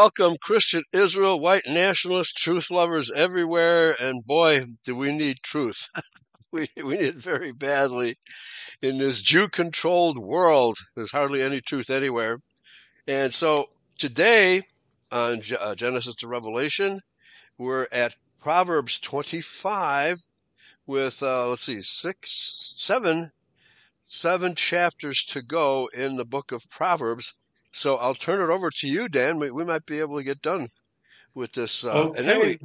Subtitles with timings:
[0.00, 5.90] welcome, Christian Israel, white nationalists, truth lovers everywhere, and boy, do we need truth.
[6.52, 8.16] we, we need it very badly
[8.80, 10.78] in this Jew controlled world.
[10.96, 12.38] There's hardly any truth anywhere.
[13.06, 13.66] And so
[13.98, 14.62] today
[15.12, 17.00] on uh, Genesis to Revelation,
[17.58, 20.16] we're at Proverbs 25
[20.86, 23.32] with, uh, let's see, six, seven,
[24.06, 27.34] seven chapters to go in the book of Proverbs.
[27.72, 29.38] So I'll turn it over to you, Dan.
[29.38, 30.66] We, we might be able to get done
[31.34, 31.84] with this.
[31.84, 32.18] Uh, okay.
[32.18, 32.58] And then we,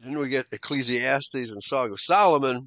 [0.00, 2.66] then we get Ecclesiastes and Song of Solomon,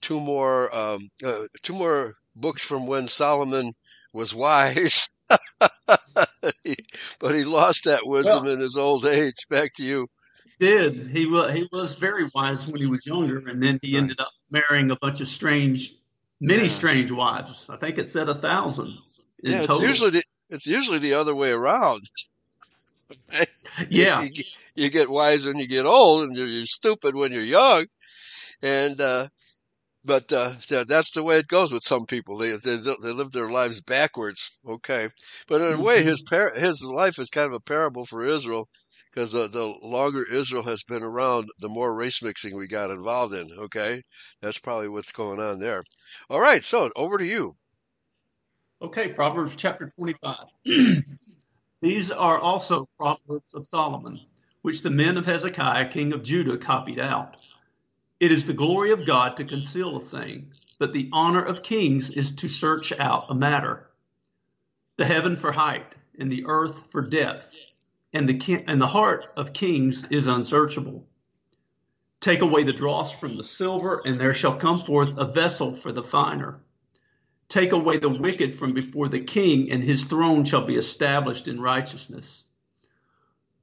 [0.00, 3.74] two more, um, uh, two more books from when Solomon
[4.12, 5.08] was wise.
[5.88, 9.46] but he lost that wisdom well, in his old age.
[9.48, 10.08] Back to you.
[10.60, 14.20] Did he was he was very wise when he was younger, and then he ended
[14.20, 15.94] up marrying a bunch of strange,
[16.40, 16.68] many yeah.
[16.68, 17.66] strange wives.
[17.68, 18.96] I think it said a thousand.
[19.42, 19.76] yeah, total.
[19.76, 22.02] it's usually the, it's usually the other way around.
[23.90, 24.44] yeah, you, you,
[24.74, 27.86] you, get wise when you get old, and you're, you're stupid when you're young,
[28.62, 29.28] and uh,
[30.04, 30.54] but uh,
[30.86, 32.36] that's the way it goes with some people.
[32.36, 34.60] They, they they live their lives backwards.
[34.66, 35.08] Okay,
[35.48, 36.34] but in a way, his mm-hmm.
[36.34, 38.68] par- his life is kind of a parable for Israel
[39.14, 43.32] because the, the longer Israel has been around, the more race mixing we got involved
[43.32, 43.48] in.
[43.58, 44.02] Okay,
[44.40, 45.82] that's probably what's going on there.
[46.28, 47.52] All right, so over to you.
[48.84, 50.44] Okay, Proverbs chapter twenty-five.
[51.80, 54.20] These are also Proverbs of Solomon,
[54.60, 57.38] which the men of Hezekiah, king of Judah, copied out.
[58.20, 62.10] It is the glory of God to conceal a thing, but the honor of kings
[62.10, 63.88] is to search out a matter.
[64.98, 67.56] The heaven for height, and the earth for depth,
[68.12, 71.06] and the, and the heart of kings is unsearchable.
[72.20, 75.90] Take away the dross from the silver, and there shall come forth a vessel for
[75.90, 76.60] the finer.
[77.48, 81.60] Take away the wicked from before the king, and his throne shall be established in
[81.60, 82.44] righteousness.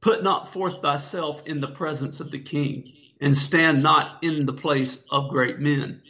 [0.02, 4.54] Put not forth thyself in the presence of the king and stand not in the
[4.54, 6.02] place of great men.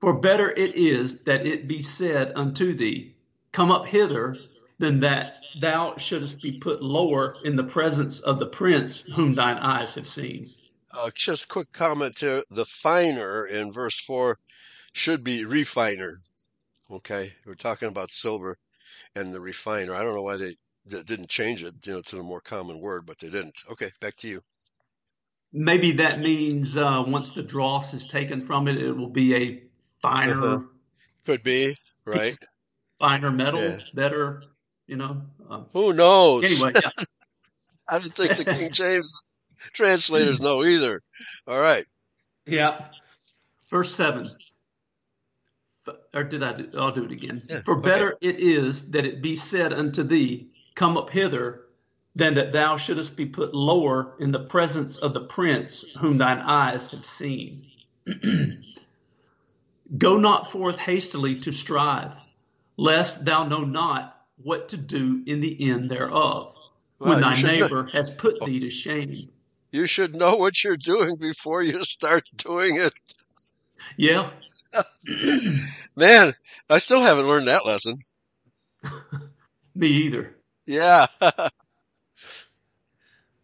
[0.00, 3.14] For better it is that it be said unto thee,
[3.52, 4.36] Come up hither,
[4.78, 9.56] than that thou shouldest be put lower in the presence of the prince whom thine
[9.56, 10.48] eyes have seen.
[10.90, 14.38] Uh, just quick comment to the finer in verse 4
[14.92, 16.18] should be refiner.
[16.90, 18.56] Okay, we're talking about silver
[19.14, 19.94] and the refiner.
[19.94, 20.52] I don't know why they,
[20.86, 23.56] they didn't change it, you know, to a more common word, but they didn't.
[23.70, 24.40] Okay, back to you.
[25.52, 29.62] Maybe that means uh, once the dross is taken from it, it will be a
[30.00, 30.56] finer.
[30.56, 30.64] Uh-huh.
[31.24, 31.74] Could be
[32.04, 32.36] right.
[32.98, 33.78] Finer metal, yeah.
[33.94, 34.42] better.
[34.86, 35.22] You know.
[35.48, 36.44] Uh, Who knows?
[36.44, 36.90] Anyway, yeah.
[37.88, 39.22] I don't think the King James
[39.72, 41.02] translators know either.
[41.46, 41.86] All right.
[42.46, 42.86] Yeah.
[43.70, 44.28] Verse seven.
[46.14, 46.52] Or did I?
[46.52, 47.42] Do, I'll do it again.
[47.48, 47.60] Yeah.
[47.60, 48.28] For better okay.
[48.28, 51.66] it is that it be said unto thee, Come up hither,
[52.16, 56.38] than that thou shouldest be put lower in the presence of the prince whom thine
[56.38, 57.66] eyes have seen.
[59.98, 62.16] Go not forth hastily to strive,
[62.76, 66.54] lest thou know not what to do in the end thereof,
[66.98, 67.90] well, when thy neighbor know.
[67.92, 69.14] has put thee to shame.
[69.70, 72.94] You should know what you're doing before you start doing it.
[73.96, 74.30] Yeah.
[75.96, 76.34] Man,
[76.68, 77.98] I still haven't learned that lesson.
[79.74, 80.36] Me either.
[80.66, 81.06] Yeah.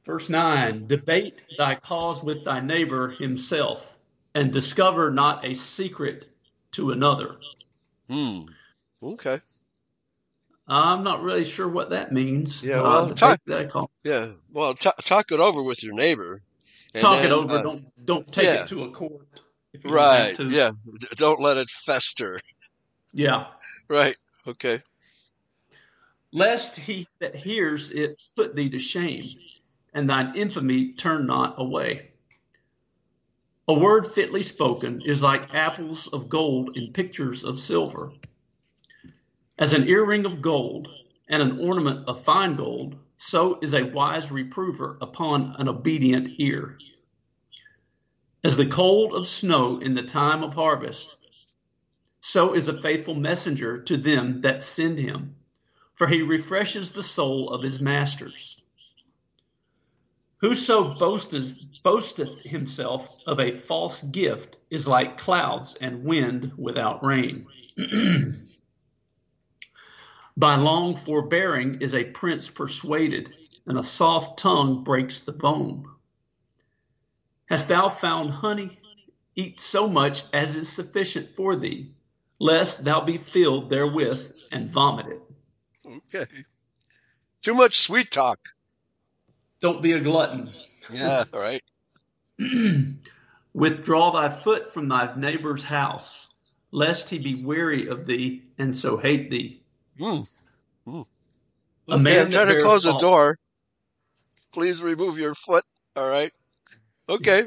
[0.04, 3.96] Verse 9 Debate thy cause with thy neighbor himself,
[4.34, 6.26] and discover not a secret
[6.72, 7.36] to another.
[8.10, 8.42] Hmm.
[9.02, 9.40] Okay.
[10.66, 12.62] I'm not really sure what that means.
[12.62, 13.40] Yeah, well, talk,
[14.04, 16.40] yeah, well, t- talk it over with your neighbor.
[16.94, 17.58] Talk then, it over.
[17.58, 18.62] Uh, don't don't take yeah.
[18.62, 19.41] it to a court.
[19.84, 20.38] Right.
[20.38, 20.70] Yeah.
[21.16, 22.38] Don't let it fester.
[23.12, 23.46] Yeah.
[23.88, 24.16] Right.
[24.46, 24.80] Okay.
[26.32, 29.24] Lest he that hears it put thee to shame,
[29.92, 32.12] and thine infamy turn not away.
[33.68, 38.12] A word fitly spoken is like apples of gold in pictures of silver.
[39.58, 40.88] As an earring of gold
[41.28, 46.76] and an ornament of fine gold, so is a wise reprover upon an obedient ear.
[48.44, 51.14] As the cold of snow in the time of harvest,
[52.20, 55.36] so is a faithful messenger to them that send him,
[55.94, 58.60] for he refreshes the soul of his masters.
[60.38, 67.46] Whoso boasteth, boasteth himself of a false gift is like clouds and wind without rain.
[70.36, 73.32] By long forbearing is a prince persuaded,
[73.66, 75.91] and a soft tongue breaks the bone.
[77.52, 78.78] Hast thou found honey?
[79.36, 81.92] Eat so much as is sufficient for thee,
[82.38, 85.22] lest thou be filled therewith and vomit it.
[86.14, 86.26] Okay.
[87.42, 88.38] Too much sweet talk.
[89.60, 90.50] Don't be a glutton.
[90.90, 91.62] Yeah, right.
[93.52, 96.28] Withdraw thy foot from thy neighbor's house,
[96.70, 99.62] lest he be weary of thee and so hate thee.
[100.00, 100.26] Mm.
[100.86, 101.06] Mm.
[101.88, 103.38] A man Okay, trying to close the false- door.
[104.54, 105.64] Please remove your foot.
[105.96, 106.32] All right.
[107.12, 107.44] Okay.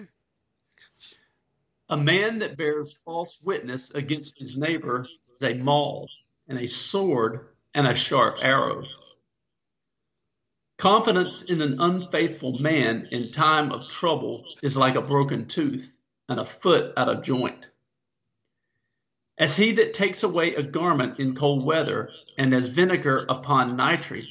[1.89, 6.07] A man that bears false witness against his neighbor is a maul
[6.47, 8.83] and a sword and a sharp arrow.
[10.77, 15.97] Confidence in an unfaithful man in time of trouble is like a broken tooth
[16.29, 17.65] and a foot out of joint.
[19.39, 24.27] As he that takes away a garment in cold weather and as vinegar upon nitre,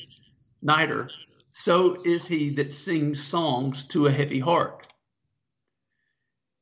[0.63, 1.11] niter,
[1.51, 4.84] so is he that sings songs to a heavy heart.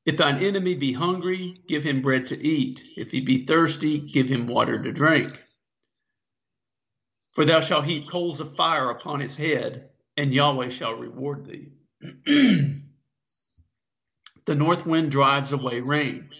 [0.04, 2.82] If thine enemy be hungry, give him bread to eat.
[2.96, 5.32] If he be thirsty, give him water to drink.
[7.34, 11.68] For thou shalt heap coals of fire upon his head, and Yahweh shall reward thee.
[14.44, 16.30] the north wind drives away rain.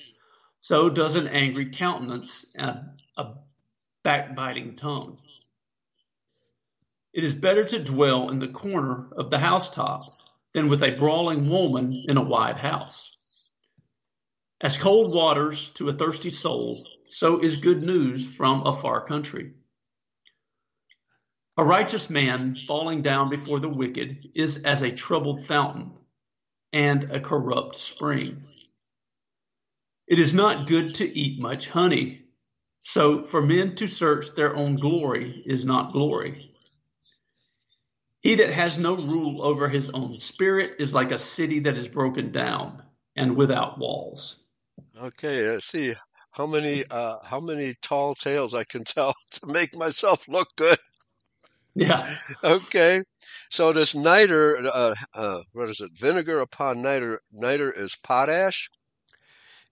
[0.58, 3.34] So does an angry countenance and a
[4.02, 5.20] backbiting tongue.
[7.12, 10.02] It is better to dwell in the corner of the housetop
[10.52, 13.11] than with a brawling woman in a wide house.
[14.62, 19.54] As cold waters to a thirsty soul, so is good news from a far country.
[21.56, 25.90] A righteous man falling down before the wicked is as a troubled fountain
[26.72, 28.44] and a corrupt spring.
[30.06, 32.22] It is not good to eat much honey,
[32.84, 36.54] so for men to search their own glory is not glory.
[38.20, 41.88] He that has no rule over his own spirit is like a city that is
[41.88, 42.84] broken down
[43.16, 44.36] and without walls.
[45.02, 45.50] Okay.
[45.50, 45.94] Let's see
[46.30, 50.78] how many uh, how many tall tales I can tell to make myself look good.
[51.74, 52.14] Yeah.
[52.44, 53.02] Okay.
[53.50, 55.92] So this niter, uh, uh, what is it?
[55.96, 57.20] Vinegar upon niter.
[57.32, 58.70] Niter is potash.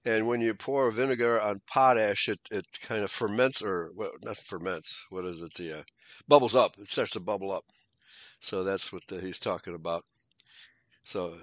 [0.04, 4.36] And when you pour vinegar on potash, it, it kind of ferments, or well, not
[4.38, 5.04] ferments.
[5.10, 5.54] What is it?
[5.54, 5.82] The uh,
[6.28, 6.76] bubbles up.
[6.78, 7.64] It starts to bubble up.
[8.40, 10.04] So that's what the, he's talking about.
[11.04, 11.38] So,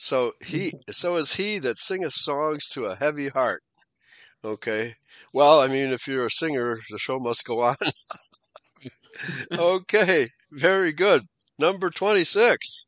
[0.00, 0.78] so he, mm-hmm.
[0.92, 3.62] so is he that singeth songs to a heavy heart.
[4.42, 4.94] Okay.
[5.34, 7.76] Well, I mean, if you're a singer, the show must go on.
[9.52, 10.28] okay.
[10.50, 11.26] Very good.
[11.58, 12.86] Number 26.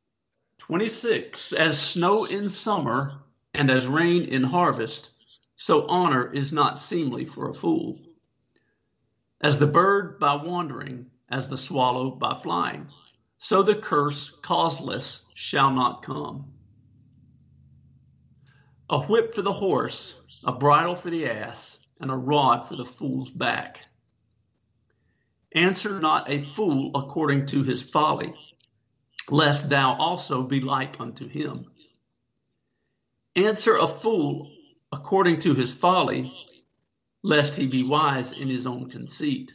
[0.57, 1.53] 26.
[1.53, 3.21] As snow in summer
[3.53, 5.11] and as rain in harvest,
[5.55, 8.01] so honor is not seemly for a fool.
[9.39, 12.89] As the bird by wandering, as the swallow by flying,
[13.37, 16.47] so the curse causeless shall not come.
[18.93, 22.85] A whip for the horse, a bridle for the ass, and a rod for the
[22.85, 23.87] fool's back.
[25.51, 28.35] Answer not a fool according to his folly,
[29.31, 31.71] lest thou also be like unto him.
[33.35, 34.51] Answer a fool
[34.93, 36.31] according to his folly,
[37.23, 39.53] lest he be wise in his own conceit.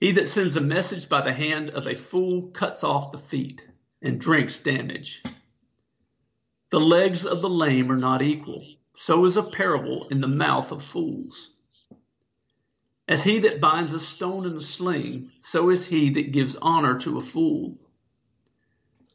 [0.00, 3.62] He that sends a message by the hand of a fool cuts off the feet
[4.00, 5.22] and drinks damage.
[6.72, 8.64] The legs of the lame are not equal,
[8.94, 11.50] so is a parable in the mouth of fools.
[13.06, 16.98] As he that binds a stone in a sling, so is he that gives honor
[17.00, 17.76] to a fool.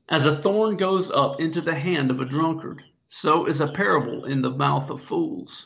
[0.07, 4.25] As a thorn goes up into the hand of a drunkard, so is a parable
[4.25, 5.65] in the mouth of fools.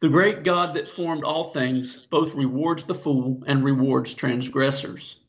[0.00, 5.20] The great God that formed all things both rewards the fool and rewards transgressors.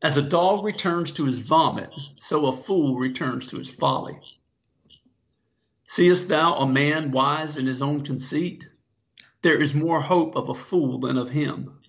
[0.00, 1.90] As a dog returns to his vomit,
[2.20, 4.20] so a fool returns to his folly.
[5.86, 8.68] Seest thou a man wise in his own conceit?
[9.42, 11.80] There is more hope of a fool than of him.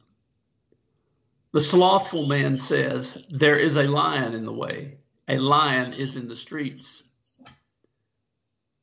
[1.51, 6.27] The slothful man says, There is a lion in the way, a lion is in
[6.27, 7.03] the streets.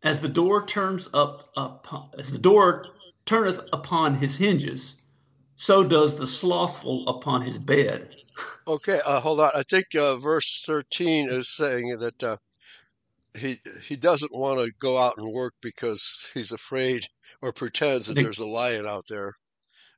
[0.03, 2.87] As the door turns up, up as the door
[3.25, 4.95] turneth upon his hinges,
[5.57, 8.15] so does the slothful upon his bed.
[8.67, 9.51] Okay, uh, hold on.
[9.55, 12.37] I think uh, verse 13 is saying that uh,
[13.35, 17.07] he he doesn't want to go out and work because he's afraid
[17.43, 19.35] or pretends that The- there's a lion out there.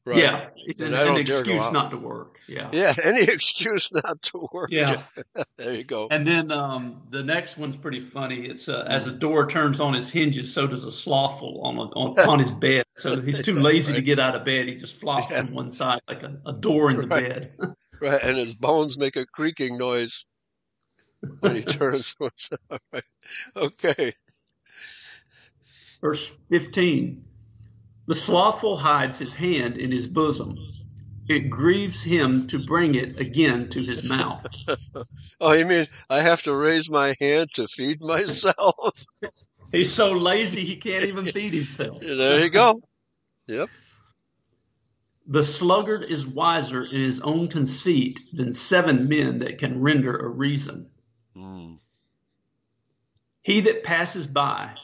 [0.07, 0.19] Right.
[0.23, 1.73] Yeah, it's And an, I don't an dare go excuse out.
[1.75, 2.39] not to work.
[2.49, 2.71] Yeah.
[2.73, 4.71] Yeah, any excuse not to work.
[4.71, 5.03] Yeah.
[5.59, 6.09] there you go.
[6.11, 8.47] And then um, the next one's pretty funny.
[8.47, 12.19] It's uh, as a door turns on his hinges, so does a slothful on, on
[12.19, 12.85] upon his bed.
[12.95, 14.67] So he's too lazy to get out of bed.
[14.67, 15.45] He just flops Yeah.
[15.45, 17.29] from one side like a, a door in the Right.
[17.29, 17.53] bed.
[18.01, 20.27] Right, and his bones make a creaking noise
[21.41, 22.15] when he turns.
[22.93, 23.05] Right.
[23.57, 24.13] Okay.
[26.01, 27.25] Verse 15
[28.07, 30.57] The slothful hides his hand in his bosom,
[31.29, 34.47] it grieves him to bring it again to his mouth.
[35.41, 39.05] Oh, you mean I have to raise my hand to feed myself?
[39.73, 42.01] He's so lazy he can't even feed himself.
[42.01, 42.81] there you go.
[43.47, 43.71] Yep.
[45.31, 50.27] The sluggard is wiser in his own conceit than seven men that can render a
[50.27, 50.89] reason.
[51.37, 51.79] Mm.
[53.43, 54.75] He that passes by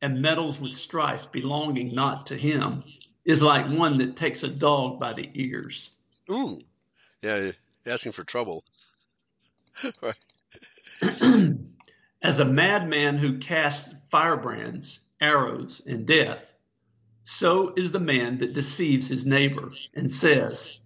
[0.00, 2.82] and meddles with strife belonging not to him
[3.24, 5.92] is like one that takes a dog by the ears.
[6.28, 6.60] Ooh.
[7.22, 7.54] Yeah, you're
[7.86, 8.64] asking for trouble.
[10.02, 10.18] right.
[12.22, 16.51] As a madman who casts firebrands, arrows, and death,
[17.24, 20.76] so is the man that deceives his neighbor and says,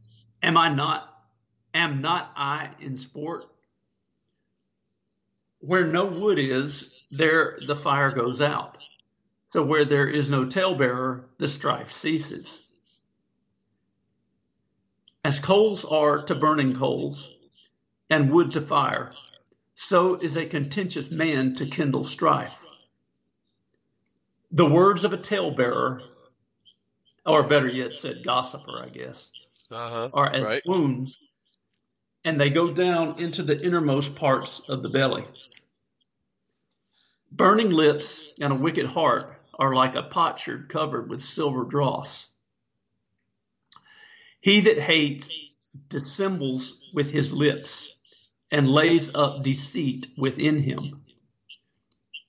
[0.43, 1.09] Am I not,
[1.75, 3.45] am not I in sport?
[5.61, 8.78] Where no wood is, there the fire goes out.
[9.50, 12.73] So where there is no talebearer, the strife ceases.
[15.25, 17.33] As coals are to burning coals,
[18.11, 19.12] and wood to fire,
[19.75, 22.64] so is a contentious man to kindle strife.
[24.52, 26.02] The words of a talebearer,
[27.26, 29.30] or better yet said, gossiper, I guess,
[29.71, 30.11] Uh-huh.
[30.12, 30.66] are as Right.
[30.66, 31.25] wounds,
[32.25, 35.26] and they go down into the innermost parts of the belly.
[37.33, 42.28] Burning lips and a wicked heart are like a potsherd covered with silver dross.
[44.40, 45.37] He that hates
[45.88, 47.88] dissembles with his lips
[48.50, 51.04] and lays up deceit within him.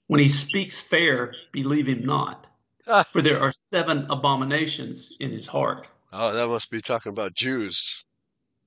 [0.07, 2.46] When he speaks fair, believe him not.
[3.11, 5.87] for there are seven abominations in his heart.
[6.11, 8.03] Oh, that must be talking about Jews.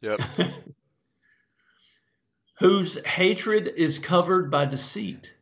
[0.03, 0.21] Yep.
[2.61, 5.33] whose hatred is covered by deceit.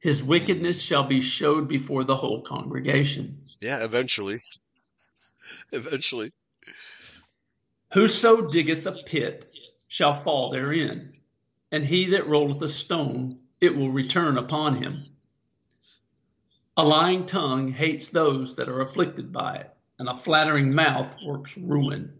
[0.00, 3.40] His wickedness shall be showed before the whole congregation.
[3.60, 4.40] Yeah, eventually.
[5.72, 6.32] Eventually.
[7.92, 9.48] Whoso diggeth a pit
[9.86, 11.14] shall fall therein,
[11.70, 15.04] and he that rolleth a stone, it will return upon him.
[16.76, 21.56] A lying tongue hates those that are afflicted by it, and a flattering mouth works
[21.56, 22.12] ruin.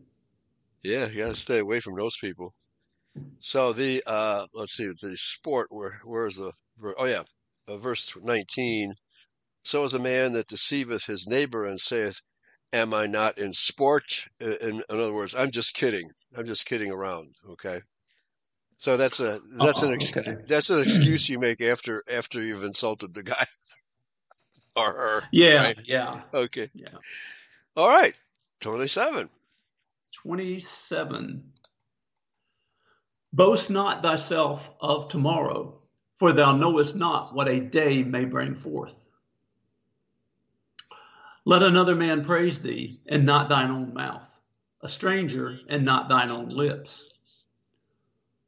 [0.83, 2.55] Yeah, you gotta stay away from those people.
[3.39, 6.53] So the uh let's see the sport where where is the
[6.99, 7.25] oh yeah
[7.69, 8.95] uh, verse nineteen.
[9.65, 12.21] So is a man that deceiveth his neighbor and saith,
[12.73, 16.09] "Am I not in sport?" In, in other words, I'm just kidding.
[16.37, 17.35] I'm just kidding around.
[17.51, 17.81] Okay.
[18.79, 20.37] So that's a that's Uh-oh, ex- okay.
[20.49, 23.45] that's an excuse you make after after you've insulted the guy
[24.77, 25.25] or her.
[25.33, 25.77] Yeah, Right.
[25.85, 26.71] yeah, Okay.
[26.75, 26.99] yeah.
[27.77, 28.15] All right.
[28.61, 29.31] Twenty seven.
[30.23, 31.45] 27.
[33.33, 35.81] Boast not thyself of tomorrow,
[36.17, 38.95] for thou knowest not what a day may bring forth.
[41.47, 44.27] Let another man praise thee, and not thine own mouth,
[44.83, 47.05] a stranger, and not thine own lips.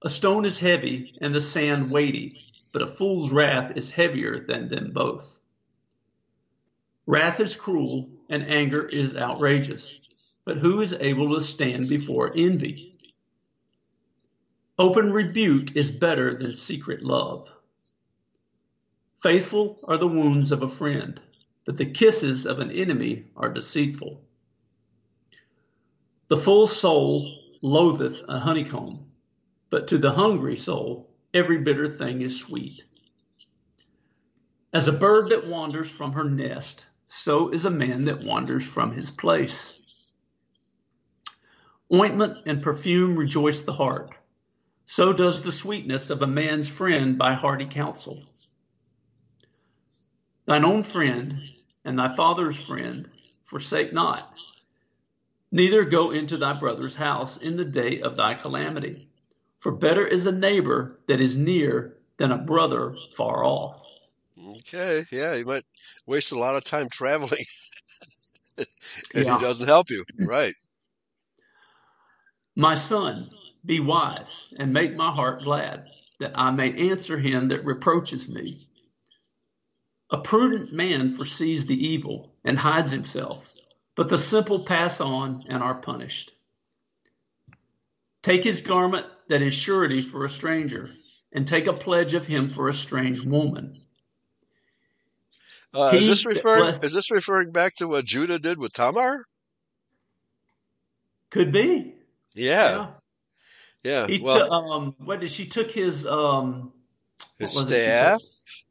[0.04, 2.40] A stone is heavy, and the sand weighty,
[2.72, 5.37] but a fool's wrath is heavier than them both.
[7.08, 9.98] Wrath is cruel, and anger is outrageous.
[10.44, 12.98] But who is able to stand before envy?
[14.78, 17.48] Open rebuke is better than secret love.
[19.22, 21.18] Faithful are the wounds of a friend,
[21.64, 24.20] but the kisses of an enemy are deceitful.
[26.26, 29.10] The full soul loatheth a honeycomb,
[29.70, 32.84] but to the hungry soul every bitter thing is sweet.
[34.74, 38.92] As a bird that wanders from her nest, so is a man that wanders from
[38.92, 39.74] his place.
[41.92, 44.14] Ointment and perfume rejoice the heart.
[44.84, 48.22] So does the sweetness of a man's friend by hearty counsel.
[50.44, 51.40] Thine own friend
[51.84, 53.08] and thy father's friend
[53.42, 54.34] forsake not.
[55.50, 59.08] Neither go into thy brother's house in the day of thy calamity.
[59.60, 63.82] For better is a neighbor that is near than a brother far off.
[64.48, 65.06] Okay.
[65.12, 65.64] Yeah, you might
[66.06, 67.44] waste a lot of time traveling
[69.14, 69.28] if Yeah.
[69.28, 70.04] he doesn't help you.
[70.18, 70.54] Right.
[72.56, 73.30] My son,
[73.64, 75.88] be wise and make my heart glad,
[76.20, 78.58] that I may answer him that reproaches me.
[80.10, 83.54] A prudent man foresees the evil and hides himself,
[83.96, 86.32] but the simple pass on and are punished.
[88.22, 90.90] Take his garment that is surety for a stranger,
[91.32, 93.82] and take a pledge of him for a strange woman.
[95.74, 96.62] Uh, is this referring?
[96.64, 99.24] blessed- Is this referring back to what Judah did with Tamar?
[101.30, 101.94] Could be.
[102.34, 102.88] Yeah,
[103.82, 104.06] yeah.
[104.06, 106.72] He well, took um what did she took his um
[107.38, 108.22] his staff,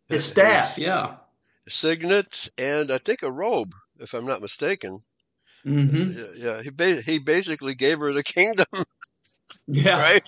[0.07, 1.15] his staff, his yeah.
[1.67, 4.99] signet, and I think a robe, if I'm not mistaken.
[5.65, 6.17] Mm-hmm.
[6.17, 6.25] Yeah,
[6.55, 6.61] yeah.
[6.61, 8.65] He ba- he basically gave her the kingdom,
[9.67, 9.99] Yeah.
[9.99, 10.23] right?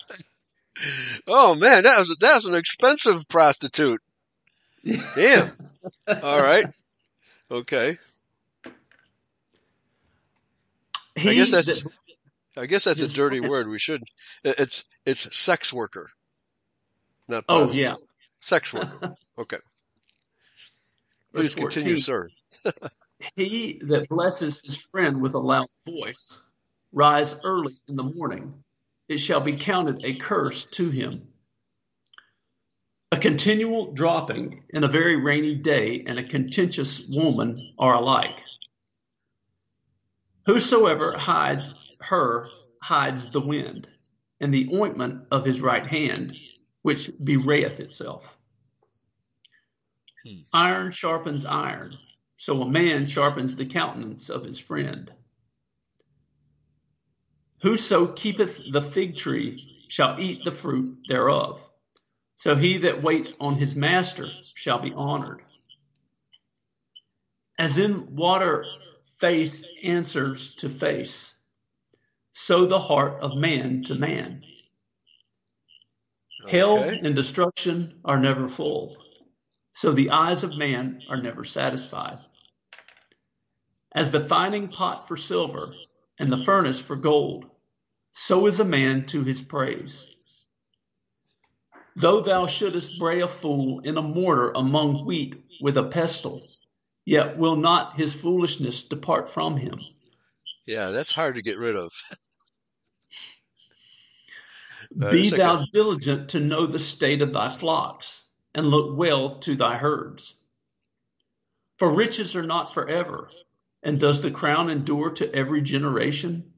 [1.28, 4.02] Oh man, that was that was an expensive prostitute.
[5.16, 5.52] Damn.
[6.08, 6.66] All right.
[7.52, 7.98] Okay.
[11.16, 11.92] He I guess that's that-
[12.58, 13.70] I guess that's a dirty word.
[13.70, 14.04] We should.
[14.44, 16.12] It's it's sex worker,
[17.28, 17.88] not Oh prostitute.
[17.90, 17.96] yeah.
[18.40, 19.16] sex worker.
[19.38, 19.58] Okay.
[21.34, 22.00] Please continue, 14.
[22.00, 22.30] sir.
[23.36, 26.40] He that blesses his friend with a loud voice,
[26.92, 28.64] rise early in the morning,
[29.08, 31.29] it shall be counted a curse to him.
[33.12, 38.38] A continual dropping in a very rainy day and a contentious woman are alike.
[40.46, 42.48] Whosoever hides her
[42.82, 43.88] hides the wind,
[44.40, 46.38] and the ointment of his right hand,
[46.82, 48.38] which bewrayeth itself.
[50.24, 50.42] Hmm.
[50.54, 51.98] Iron sharpens iron,
[52.38, 55.12] so a man sharpens the countenance of his friend.
[57.62, 61.62] Whoso keepeth the fig tree shall eat the fruit thereof.
[62.40, 65.42] So he that waits on his master shall be honored.
[67.58, 68.66] As in water
[69.20, 71.36] face answers to face,
[72.32, 74.46] so the heart of man to man.
[76.48, 78.96] Hell and destruction are never full,
[79.74, 82.20] so the eyes of man are never satisfied.
[83.92, 85.74] As the fining pot for silver
[86.18, 87.52] and the furnace for gold,
[88.14, 90.08] so is a man to his praise.
[92.00, 96.48] Though thou shouldest bray a fool in a mortar among wheat with a pestle,
[97.06, 99.82] yet will not his foolishness depart from him.
[100.66, 101.92] Yeah, that's hard to get rid of.
[105.02, 108.24] Uh, Be like thou diligent to know the state of thy flocks,
[108.56, 110.36] and look well to thy herds.
[111.80, 113.30] For riches are not forever,
[113.84, 116.54] and does the crown endure to every generation?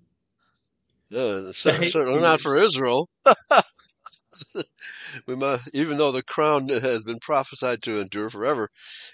[1.12, 3.10] Uh, cer- hate certainly not for Israel.
[5.28, 8.70] we must, even though the crown has been prophesied to endure forever,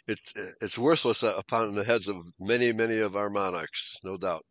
[0.07, 0.19] it,
[0.61, 4.43] it's worthless upon the heads of many, many of our monarchs, no doubt.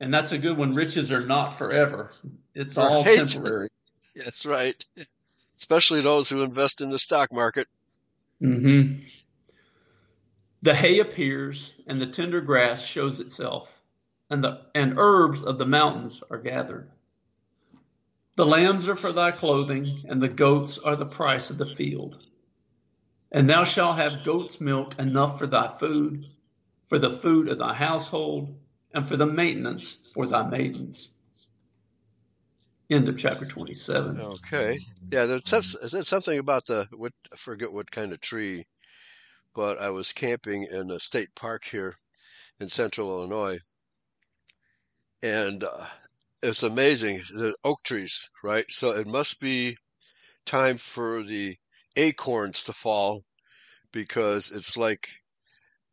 [0.00, 0.74] And that's a good one.
[0.74, 2.12] Riches are not forever.
[2.54, 3.68] It's all temporary.
[4.14, 4.84] That's right.
[5.58, 7.66] Especially those who invest in the stock market.
[8.40, 8.94] hmm
[10.62, 13.72] The hay appears, and the tender grass shows itself,
[14.30, 16.90] and the and herbs of the mountains are gathered.
[18.36, 22.22] The lambs are for thy clothing, and the goats are the price of the field.
[23.32, 26.26] And thou shalt have goat's milk enough for thy food,
[26.88, 28.54] for the food of thy household,
[28.92, 31.08] and for the maintenance for thy maidens.
[32.90, 34.20] End of chapter 27.
[34.20, 34.78] Okay.
[35.10, 38.66] Yeah, there's some, something about the, what, I forget what kind of tree,
[39.54, 41.96] but I was camping in a state park here
[42.60, 43.58] in central Illinois.
[45.22, 45.86] And uh,
[46.46, 48.64] it's amazing, the oak trees, right?
[48.70, 49.76] So it must be
[50.46, 51.56] time for the
[51.96, 53.22] acorns to fall
[53.92, 55.08] because it's like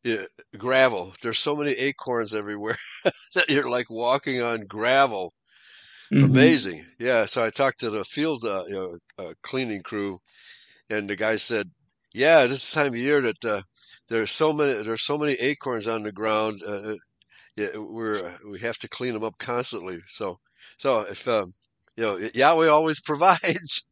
[0.05, 0.25] uh,
[0.57, 1.13] gravel.
[1.21, 2.77] There's so many acorns everywhere
[3.35, 5.33] that you're like walking on gravel.
[6.11, 6.25] Mhm.
[6.25, 6.85] Amazing.
[6.99, 7.25] Yeah.
[7.25, 10.19] So I talked to the field uh, you know, uh, cleaning crew,
[10.89, 11.71] and the guy said,
[12.13, 13.63] "Yeah, this time of year that uh,
[14.09, 16.61] there's so many there's so many acorns on the ground.
[17.55, 19.99] Yeah, we're uh, we have to clean them up constantly.
[20.07, 20.39] So
[20.77, 21.51] so if um,
[21.95, 23.85] you know Yahweh always provides,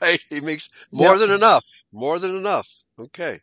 [0.00, 0.22] right?
[0.28, 1.20] He makes more Yep.
[1.20, 2.68] than enough, more than enough.
[2.98, 3.40] Okay.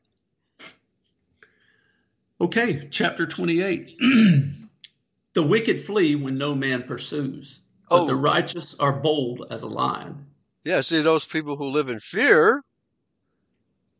[2.42, 3.98] Okay, chapter 28.
[5.34, 8.06] the wicked flee when no man pursues, but Oh.
[8.08, 10.26] the righteous are bold as a lion.
[10.64, 12.62] Yeah, see those people who live in fear,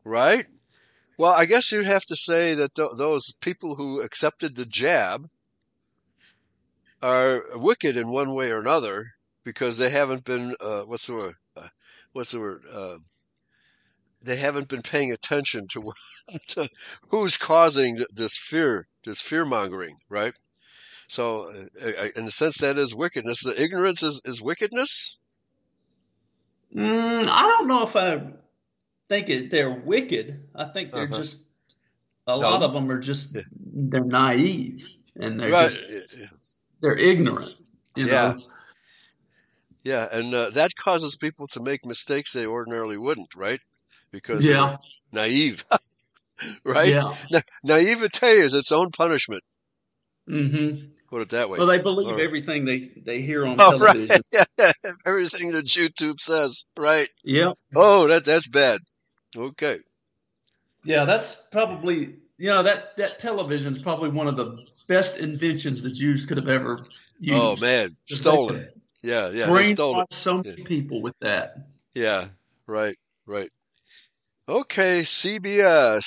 [0.04, 0.46] right?
[1.18, 5.28] Well, I guess you'd have to say that th- those people who accepted the jab
[7.04, 9.06] are wicked in one way or another
[9.46, 11.36] because they haven't been uh, what's the word?
[11.56, 11.70] Uh,
[12.14, 12.64] what's the word?
[12.72, 12.98] Uh,
[14.22, 15.92] they haven't been paying attention to,
[16.48, 16.70] to
[17.10, 20.34] who's causing this fear, this fear mongering, right?
[21.10, 23.44] So, uh, in a sense, that is wickedness.
[23.44, 25.20] The ignorance is, is wickedness.
[26.76, 28.34] Mm, I don't know if I
[29.10, 30.50] think it, they're wicked.
[30.56, 31.18] I think they're Uh-huh.
[31.18, 31.46] just,
[32.28, 32.68] a lot No.
[32.68, 34.88] of them are just, they're naive
[35.18, 35.72] and they're right.
[35.72, 35.82] just,
[36.84, 37.54] they're ignorant.
[37.96, 38.34] You Yeah.
[38.34, 38.42] know?
[39.84, 43.60] Yeah, and uh, that causes people to make mistakes they ordinarily wouldn't, right?
[44.12, 44.78] Because Yeah.
[45.12, 45.66] naive,
[46.64, 46.90] right?
[46.90, 47.16] Yeah.
[47.32, 49.44] Na- naivete is its own punishment.
[50.30, 50.88] Mm-hmm.
[51.10, 51.58] Put it that way.
[51.58, 53.94] Well, they believe Or- everything they, they hear on oh, right.
[53.94, 54.22] television.
[54.58, 54.72] Yeah,
[55.06, 57.08] everything that YouTube says, right?
[57.24, 57.52] Yeah.
[57.76, 58.80] Oh, that that's bad.
[59.36, 59.78] Okay.
[60.86, 65.82] Yeah, that's probably you know that that television is probably one of the best inventions
[65.82, 66.86] the Jews could have ever
[67.20, 67.36] used.
[67.36, 68.68] Oh man, stolen.
[69.02, 70.14] Yeah, yeah, they stole Brainwashed it.
[70.14, 71.68] so many people with that.
[71.94, 72.28] Yeah,
[72.68, 73.50] right, right.
[74.48, 76.06] Okay, CBS,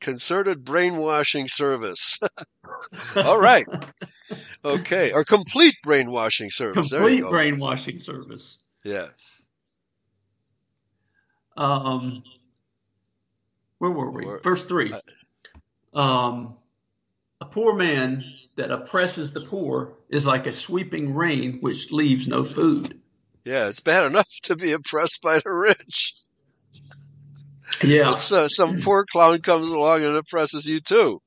[0.00, 2.18] concerted brainwashing service.
[3.16, 3.66] All right.
[4.64, 6.90] Okay, or complete brainwashing service.
[6.90, 8.58] Complete brainwashing service.
[8.84, 9.06] Yeah.
[11.56, 12.22] Um,
[13.78, 14.26] where were we?
[14.42, 14.92] Verse three.
[15.94, 16.56] Um,
[17.40, 18.24] a poor man
[18.56, 23.00] that oppresses the poor is like a sweeping rain which leaves no food.
[23.44, 26.14] Yeah, it's bad enough to be oppressed by the rich.
[27.84, 28.10] Yeah.
[28.10, 31.20] Uh, some poor clown comes along and oppresses you too.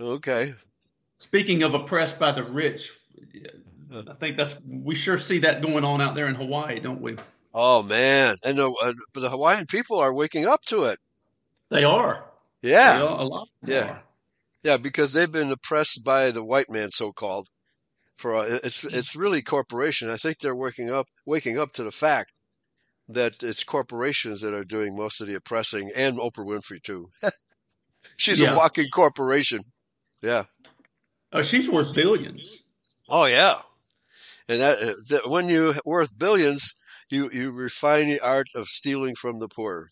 [0.00, 0.54] Okay.
[1.18, 2.92] Speaking of oppressed by the rich,
[3.92, 7.16] I think that's we sure see that going on out there in Hawaii, don't we?
[7.54, 10.98] Oh man, and the, uh, the Hawaiian people are waking up to it.
[11.70, 12.24] They are.
[12.62, 13.48] They Yeah, are, a lot.
[13.64, 13.90] Yeah.
[13.90, 14.03] are.
[14.64, 17.48] Yeah, because they've been oppressed by the white man, so called.
[18.16, 20.08] For uh, it's it's really corporation.
[20.10, 22.32] I think they're waking up waking up to the fact
[23.08, 27.08] that it's corporations that are doing most of the oppressing, and Oprah Winfrey too.
[28.16, 28.54] She's Yeah.
[28.54, 29.60] a walking corporation.
[30.22, 30.44] Yeah.
[31.32, 32.60] Oh, she's worth billions.
[33.08, 33.60] Oh yeah,
[34.48, 36.78] and that, uh, that when you worth billions,
[37.10, 39.88] you you refine the art of stealing from the poor.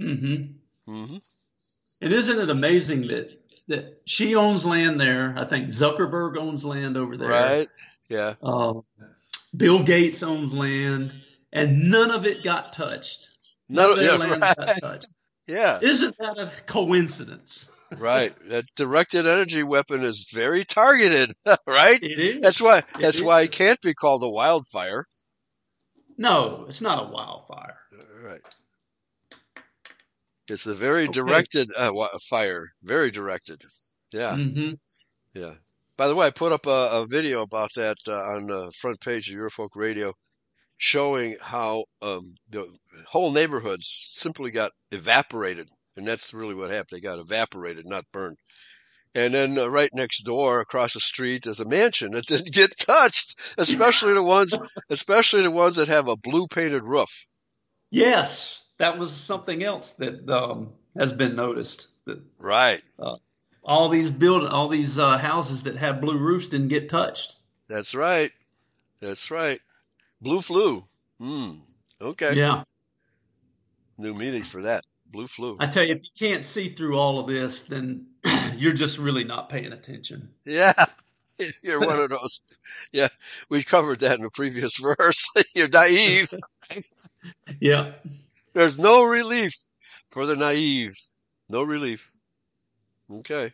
[0.00, 0.90] Mm-hmm.
[0.90, 1.16] Mm-hmm.
[2.00, 5.34] And isn't it amazing that that she owns land there?
[5.36, 7.28] I think Zuckerberg owns land over there.
[7.30, 7.68] Right?
[8.08, 8.34] Yeah.
[8.42, 8.84] Um,
[9.56, 11.12] Bill Gates owns land,
[11.52, 13.28] and none of it got touched.
[13.68, 14.56] None No, of their yeah, land right.
[14.56, 15.08] got touched.
[15.48, 15.80] Yeah.
[15.82, 17.66] Isn't that a coincidence?
[17.96, 18.34] Right.
[18.48, 21.32] That directed energy weapon is very targeted.
[21.66, 22.02] right.
[22.02, 22.40] It is.
[22.40, 22.82] That's why.
[23.00, 23.22] That's is.
[23.22, 25.06] why it can't be called a wildfire.
[26.16, 27.76] no, it's not a wildfire.
[28.22, 28.40] Right.
[30.48, 31.12] It's a very Okay.
[31.12, 31.92] directed uh,
[32.28, 32.72] fire.
[32.82, 33.62] Very directed.
[34.12, 34.36] Yeah.
[34.36, 34.72] hmm
[35.34, 35.54] Yeah.
[35.96, 39.00] By the way, I put up a, a video about that uh, on the front
[39.00, 40.14] page of Eurofolk Radio,
[40.78, 42.66] showing how um, the
[43.08, 46.88] whole neighborhoods simply got evaporated, and that's really what happened.
[46.98, 48.38] They got evaporated, not burned.
[49.14, 52.76] And then uh, right next door, across the street, there's a mansion that didn't get
[52.78, 54.54] touched, especially the ones,
[54.88, 57.26] especially the ones that have a blue painted roof.
[57.90, 61.86] Yes, that was something else that um, has been noticed.
[62.04, 62.82] That Right.
[63.62, 67.36] all these build, all these uh, houses that have blue roofs didn't get touched.
[67.68, 68.32] That's right.
[69.00, 69.60] That's right.
[70.20, 70.82] Blue flu.
[71.20, 71.52] Hmm.
[72.00, 72.34] Okay.
[72.34, 72.64] Yeah,
[73.98, 74.82] New meaning for that.
[75.06, 75.58] Blue flu.
[75.60, 78.06] I tell you, if you can't see through all of this, then
[78.56, 80.30] you're just really not paying attention.
[80.44, 80.72] Yeah.
[81.62, 82.40] You're one of those.
[82.92, 83.08] Yeah.
[83.48, 85.28] We covered that in a previous verse.
[85.54, 86.32] You're naive.
[87.60, 87.92] Yeah.
[88.54, 89.52] There's no relief
[90.10, 90.94] for the naive.
[91.48, 92.12] No relief.
[93.10, 93.52] Okay.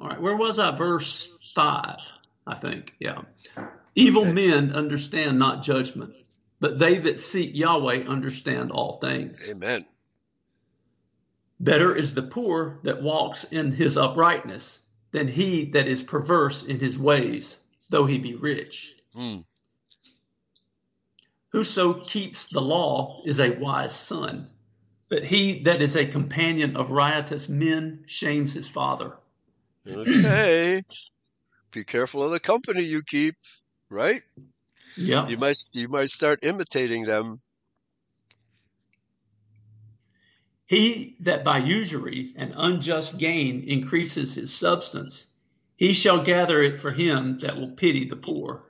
[0.00, 0.76] All right, where was I?
[0.76, 1.98] Verse five,
[2.46, 2.94] I think.
[3.00, 3.22] Yeah.
[3.94, 4.32] Evil Okay.
[4.32, 6.14] men understand not judgment,
[6.60, 9.48] but they that seek Yahweh understand all things.
[9.48, 9.86] Amen.
[11.58, 14.80] Better is the poor that walks in his uprightness
[15.12, 17.56] than he that is perverse in his ways,
[17.88, 18.94] though he be rich.
[19.14, 19.38] Hmm.
[21.56, 24.46] Whoso keeps the law is a wise son,
[25.08, 29.16] but he that is a companion of riotous men shames his father.
[29.88, 30.82] Okay.
[31.72, 33.36] Be careful of the company you keep,
[33.88, 34.22] right?
[34.98, 35.26] Yeah.
[35.28, 37.40] You might you might start imitating them.
[40.66, 45.26] He that by usury and unjust gain increases his substance,
[45.76, 48.62] he shall gather it for him that will pity the poor.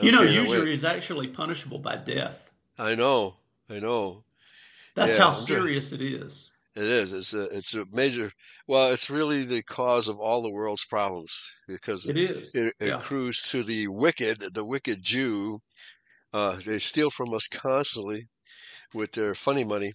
[0.00, 0.66] You know, Okay, now wait.
[0.66, 2.50] usury is actually punishable by death.
[2.78, 3.36] I know.
[3.68, 4.24] I know.
[4.94, 6.50] That's Yeah, how serious it is.
[6.74, 7.12] It is.
[7.12, 8.32] It's a it's a major
[8.66, 11.32] well, it's really the cause of all the world's problems
[11.66, 12.54] because It is.
[12.54, 12.96] it, it Yeah.
[12.96, 15.60] accrues to the wicked, the wicked Jew.
[16.32, 18.28] Uh, they steal from us constantly
[18.94, 19.92] with their funny money,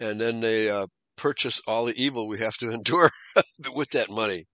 [0.00, 3.10] and then they uh, purchase all the evil we have to endure
[3.74, 4.46] with that money.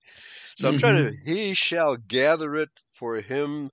[0.56, 1.12] So I'm trying to.
[1.26, 3.70] He shall gather it for him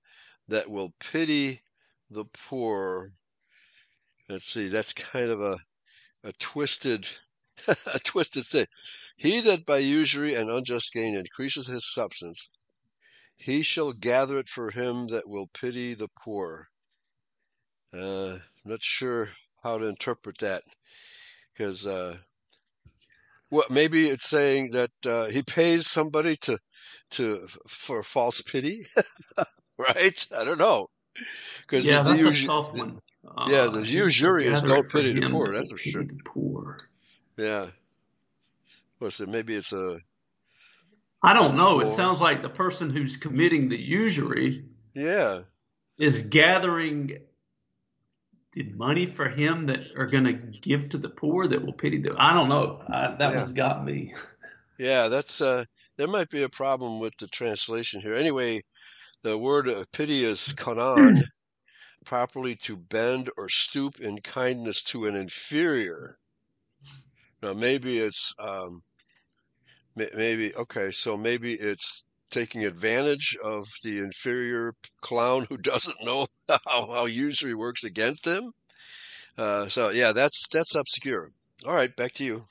[0.50, 1.62] that will pity
[2.10, 3.12] the poor.
[4.28, 4.68] Let's see.
[4.68, 5.58] That's kind of a
[6.24, 7.08] a twisted,
[7.68, 8.66] a twisted thing.
[9.16, 12.48] He that by usury and unjust gain increases his substance,
[13.36, 16.68] he shall gather it for him that will pity the poor.
[17.92, 19.30] Uh, not sure
[19.62, 20.62] how to interpret that
[21.52, 22.16] because uh,
[23.50, 26.58] what maybe it's saying that uh, he pays somebody to
[27.10, 28.86] to for false pity,
[29.94, 30.26] right?
[30.36, 30.88] I don't know
[31.60, 32.98] because Yeah, the, that's a tough one.
[33.46, 36.04] yeah, the he usurious don't pity the poor, that's for sure.
[36.04, 36.76] The poor.
[37.36, 37.66] yeah.
[38.98, 39.28] What's it?
[39.28, 40.00] Maybe it's a
[41.22, 41.80] I don't know.
[41.80, 44.64] It sounds like the person who's committing the usury
[44.94, 45.42] Yeah.
[45.98, 47.18] is gathering
[48.52, 51.98] the money for him that are going to give to the poor that will pity
[51.98, 52.14] them.
[52.18, 52.82] I don't know.
[52.88, 53.36] I, that Yeah.
[53.36, 54.14] one's got me.
[54.78, 55.64] Yeah, that's uh
[55.96, 58.14] there might be a problem with the translation here.
[58.14, 58.62] Anyway,
[59.22, 61.22] the word pity is kanan,
[62.04, 66.16] properly to bend or stoop in kindness to an inferior.
[67.42, 68.80] Now maybe it's um
[69.96, 76.58] maybe okay, so maybe it's taking advantage of the inferior clown who doesn't know how,
[76.90, 78.52] how usury works against them.
[79.36, 81.28] Uh, so yeah, that's that's obscure.
[81.66, 82.42] All right, back to you.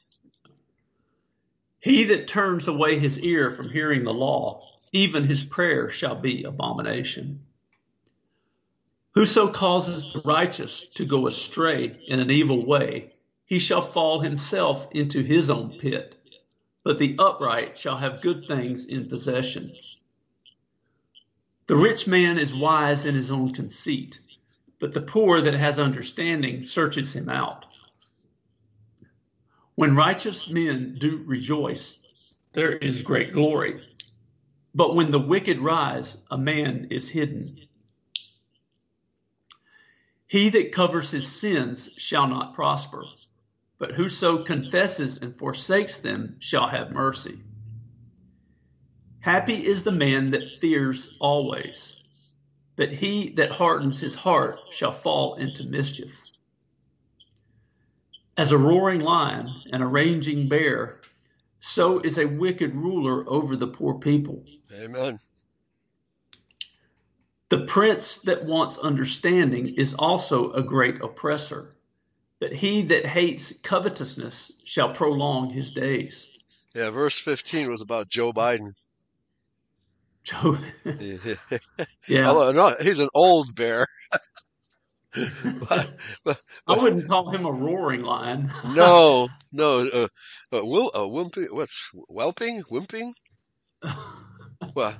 [1.82, 6.44] He that turns away his ear from hearing the law, even his prayer shall be
[6.44, 7.42] abomination.
[9.12, 13.14] Whoso causes the righteous to go astray in an evil way,
[13.46, 16.16] he shall fall himself into his own pit.
[16.84, 19.74] But the upright shall have good things in possession.
[21.66, 24.18] The rich man is wise in his own conceit,
[24.80, 27.66] but the poor that has understanding searches him out.
[29.76, 31.98] When righteous men do rejoice,
[32.54, 33.82] there is great glory.
[34.74, 37.68] But when the wicked rise, a man is hidden.
[40.28, 43.04] He that covers his sins shall not prosper,
[43.80, 47.40] but whoso confesses and forsakes them shall have mercy.
[49.22, 51.96] Happy is the man that fears always,
[52.76, 56.16] but he that hardens his heart shall fall into mischief.
[58.38, 60.99] As a roaring lion and a raging bear,
[61.60, 64.46] so is a wicked ruler over the poor people.
[64.74, 65.18] Amen.
[67.50, 71.76] The prince that wants understanding is also a great oppressor,
[72.40, 76.28] but he that hates covetousness shall prolong his days.
[76.76, 78.74] Yeah, verse 15 was about Joe Biden.
[80.24, 80.58] So,
[82.08, 83.88] yeah, Although, no, he's an old bear.
[85.14, 85.90] But-
[86.24, 88.52] but- I wouldn't call him a roaring lion.
[88.74, 89.80] no, no.
[89.80, 90.08] Uh,
[90.56, 92.64] uh, will, uh, wimping, what's whelping?
[92.72, 93.12] Wimping?
[94.76, 94.94] Well,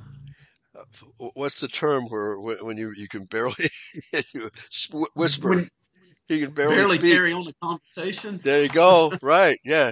[0.74, 3.70] uh, what's the term where when, you, you can barely
[4.34, 4.50] you
[5.16, 5.50] whisper?
[5.50, 5.70] When-
[6.30, 7.14] he can barely, barely speak.
[7.14, 8.40] carry on the conversation.
[8.44, 9.12] There you go.
[9.22, 9.58] right.
[9.66, 9.92] Yeah.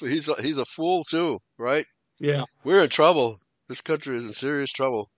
[0.00, 1.38] He's a, he's a fool too.
[1.58, 1.84] Right.
[2.20, 3.38] Yeah, We're in trouble.
[3.68, 5.10] This country is in serious trouble,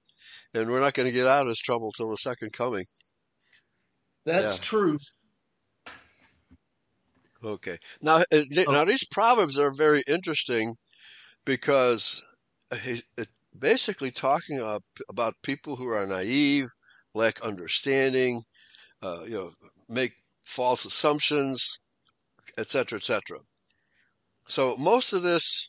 [0.54, 2.84] and we're not going to get out of this trouble till the second coming.
[4.24, 4.58] That's Yeah.
[4.58, 4.98] true.
[7.42, 7.78] Okay.
[8.00, 10.76] Now, uh, now these proverbs are very interesting
[11.44, 12.24] because
[12.82, 14.60] he's it's basically talking
[15.08, 16.68] about people who are naive,
[17.14, 18.42] lack understanding,
[19.02, 19.52] uh, you know,
[19.88, 20.12] make
[20.44, 21.68] false assumptions,
[22.58, 23.40] etc., etc.
[24.48, 25.68] So most of this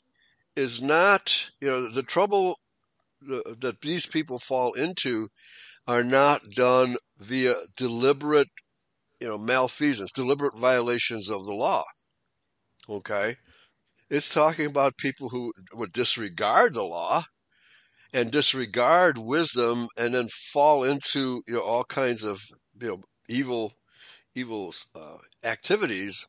[0.56, 2.60] is not, you know, the trouble
[3.32, 5.30] uh, that these people fall into
[5.88, 8.49] are not done via deliberate
[9.19, 11.84] you know, malfeasance, deliberate violations of the law.
[12.89, 13.38] Okay?
[14.10, 17.23] It's talking about people who would disregard the law
[18.13, 22.41] and disregard wisdom and then fall into, you know, all kinds of,
[22.80, 23.73] you know, evil,
[24.36, 26.25] evil uh, activities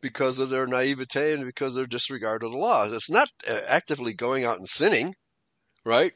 [0.00, 2.84] because of their naivete and because of their disregard of the law.
[2.92, 5.14] It's not uh, actively going out and sinning,
[5.84, 6.12] right?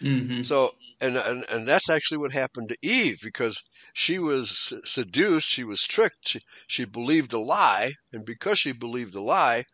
[0.00, 5.48] hmm So, and, and and that's actually what happened to Eve because she was seduced,
[5.48, 9.64] she was tricked, she, she believed a lie, and because she believed the lie,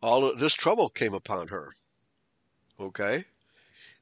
[0.00, 1.70] all of this trouble came upon her.
[2.80, 3.24] Okay,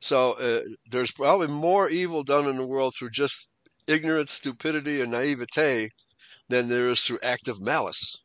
[0.00, 3.48] so uh, there's probably more evil done in the world through just
[3.86, 5.90] ignorance, stupidity, and naivete
[6.48, 8.16] than there is through active malice.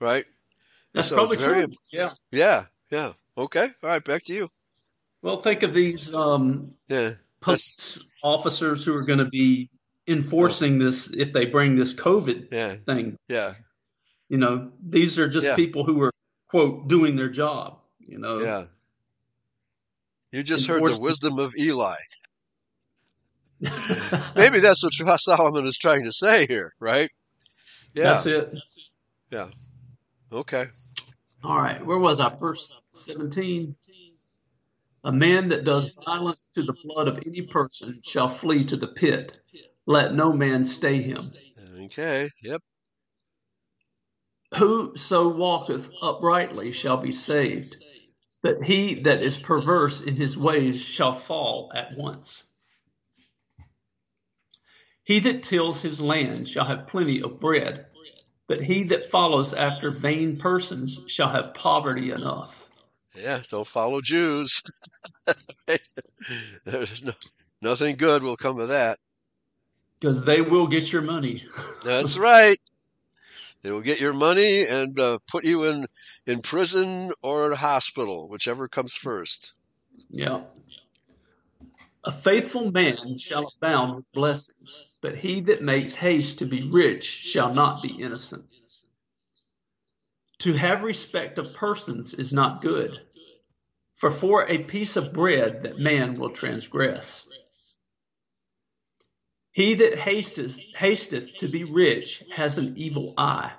[0.00, 0.24] Right?
[0.94, 1.74] That's So probably very- true.
[1.92, 2.08] Yeah.
[2.32, 3.12] Yeah, yeah.
[3.36, 4.04] Okay, all right.
[4.04, 4.48] Back to you.
[5.22, 9.70] Well, think of these um, Yeah, police officers who are going to be
[10.06, 13.16] enforcing this if they bring this COVID yeah, thing.
[13.28, 13.54] yeah,
[14.28, 15.56] You know, these are just Yeah.
[15.56, 16.12] people who are
[16.48, 17.78] quote doing their job.
[17.98, 18.64] You know, yeah.
[20.32, 21.96] You just heard the wisdom of Eli.
[24.36, 27.10] Maybe that's what Solomon is trying to say here, right?
[27.94, 28.04] Yeah.
[28.14, 28.54] That's it.
[29.30, 29.48] Yeah.
[30.32, 30.66] Okay.
[31.44, 31.84] All right.
[31.84, 32.28] Where was I?
[32.34, 33.74] Verse 17.
[35.02, 38.88] A man that does violence to the blood of any person shall flee to the
[38.88, 39.32] pit.
[39.86, 41.32] Let no man stay him.
[41.84, 42.30] Okay.
[42.42, 42.62] Yep.
[44.56, 47.76] Whoso walketh uprightly shall be saved,
[48.42, 52.44] but he that is perverse in his ways shall fall at once.
[55.04, 57.86] He that tills his land shall have plenty of bread,
[58.46, 62.68] but he that follows after vain persons shall have poverty enough.
[63.16, 64.62] Yeah, don't follow Jews.
[66.64, 67.12] There's no,
[67.60, 68.98] nothing good will come of that.
[69.98, 71.44] Because they will get your money.
[71.84, 72.56] That's right.
[73.62, 75.86] They will get your money and uh, put you in
[76.26, 79.52] in prison or a hospital, whichever comes first.
[80.10, 80.42] Yeah.
[82.04, 87.04] A faithful man shall abound with blessings, but he that makes haste to be rich
[87.04, 88.44] shall not be innocent.
[90.40, 92.98] To have respect of persons is not good,
[93.96, 97.26] for for a piece of bread that man will transgress.
[99.52, 103.52] He that hasteth, hasteth to be rich has an evil eye,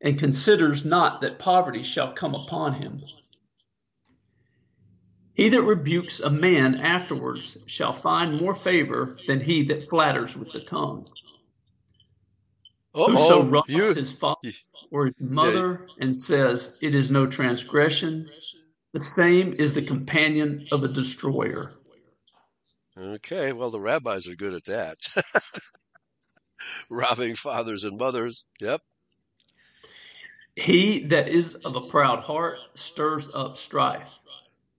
[0.00, 3.02] and considers not that poverty shall come upon him.
[5.34, 10.52] He that rebukes a man afterwards shall find more favor than he that flatters with
[10.52, 11.10] the tongue.
[12.96, 14.52] Uh-oh, Whoso wrongs you, his father
[14.90, 18.30] or his mother and says, It is no transgression,
[18.94, 21.72] the same is the companion of a destroyer.
[22.96, 24.96] okay, well, the rabbis are good at that.
[26.90, 28.46] Robbing fathers and mothers.
[28.60, 28.80] Yep.
[30.54, 34.18] He that is of a proud heart stirs up strife,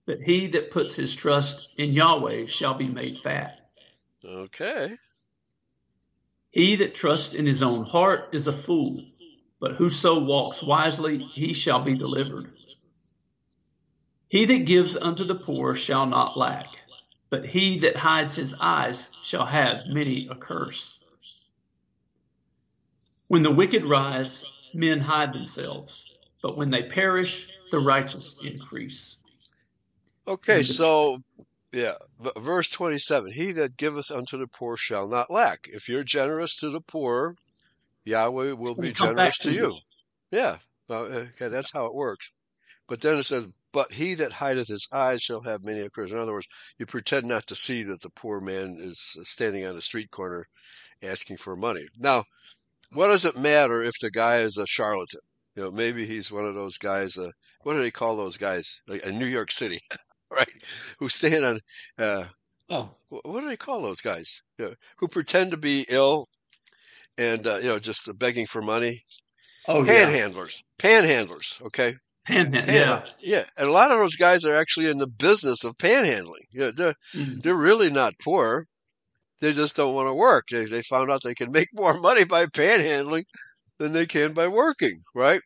[0.08, 3.70] but he that puts his trust in Yahweh shall be made fat.
[4.26, 4.98] Okay.
[6.58, 9.06] He that trusts in his own heart is a fool,
[9.60, 12.52] but whoso walks wisely, he shall be delivered.
[14.28, 16.66] He that gives unto the poor shall not lack,
[17.30, 21.00] but he that hides his eyes shall have many a curse.
[23.28, 24.44] When the wicked rise,
[24.74, 26.10] men hide themselves,
[26.42, 29.18] but when they perish, the righteous increase.
[30.28, 31.22] Okay, so
[31.78, 31.94] yeah,
[32.38, 35.68] verse 27 He that giveth unto the poor shall not lack.
[35.72, 37.36] If you're generous to the poor,
[38.04, 39.78] Yahweh will be generous to to you.
[40.32, 40.58] Yeah,
[40.90, 42.32] okay, that's how it works.
[42.88, 46.10] But then it says, But he that hideth his eyes shall have many a curse.
[46.10, 46.48] In other words,
[46.80, 50.48] you pretend not to see that the poor man is standing on a street corner
[51.04, 51.86] asking for money.
[51.98, 52.24] Now,
[52.92, 55.20] what does it matter if the guy is a charlatan?
[55.56, 57.18] You know, maybe he's one of those guys.
[57.18, 59.80] Uh, what do they call those guys like in New York City,
[60.32, 60.50] right?
[61.00, 61.60] Who stand on.
[61.98, 62.26] Uh,
[62.70, 64.42] oh, what do they call those guys?
[64.58, 66.28] You know, who pretend to be ill
[67.18, 69.04] and uh, you know just begging for money.
[69.68, 71.62] Oh, Panhandlers, panhandlers.
[71.62, 73.06] Okay, Panhandle, yeah, yeah.
[73.20, 73.44] yeah.
[73.58, 76.46] And a lot of those guys are actually in the business of panhandling.
[76.52, 77.42] You know, they're Mm.
[77.42, 78.66] they're really not poor.
[79.40, 80.48] They just don't want to work.
[80.50, 83.26] They they found out they can make more money by panhandling
[83.78, 85.42] than they can by working, right?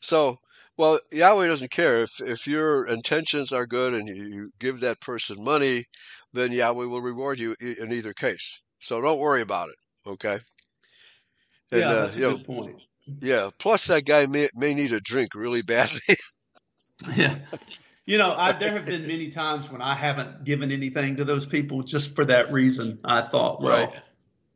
[0.00, 0.38] So,
[0.78, 5.42] well, Yahweh doesn't care if if your intentions are good and you, give that person
[5.42, 5.84] money,
[6.32, 8.62] then Yahweh will reward you in either case.
[8.78, 10.38] So don't worry about it, okay?
[11.72, 12.76] And yeah, uh, that's a you know, good point.
[13.20, 13.50] yeah.
[13.58, 16.00] Plus, that guy may may need a drink really badly.
[17.14, 17.36] Yeah.
[18.06, 21.46] You know, I, there have been many times when I haven't given anything to those
[21.46, 22.98] people just for that reason.
[23.04, 24.02] I thought, well, Right.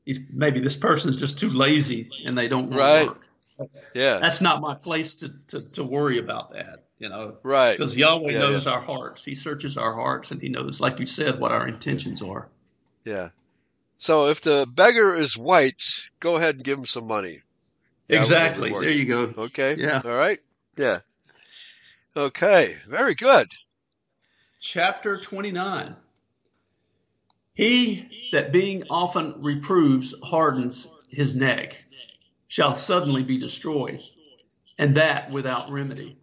[0.06, 3.02] he's, maybe this person's just too lazy and they don't want Right.
[3.02, 3.28] to work.
[3.94, 7.76] Yeah, That's not my place to, to, to worry about that, you know, right.
[7.76, 9.24] because Yahweh Yeah, knows our hearts.
[9.24, 12.48] He searches our hearts and he knows, like you said, what our intentions are.
[13.04, 13.30] Yeah.
[13.96, 15.82] So if the beggar is white,
[16.20, 17.42] go ahead and give him some money.
[18.08, 18.72] Will exactly.
[18.72, 19.32] There you go.
[19.38, 19.76] Okay.
[19.78, 20.02] Yeah.
[20.04, 20.40] All right.
[20.76, 20.98] Yeah.
[22.16, 22.78] Okay.
[22.88, 23.48] Very good.
[24.60, 25.96] Chapter 29.
[27.54, 31.84] He that being often reproves hardens his neck
[32.52, 33.98] shall suddenly be destroyed,
[34.76, 36.18] and that without remedy.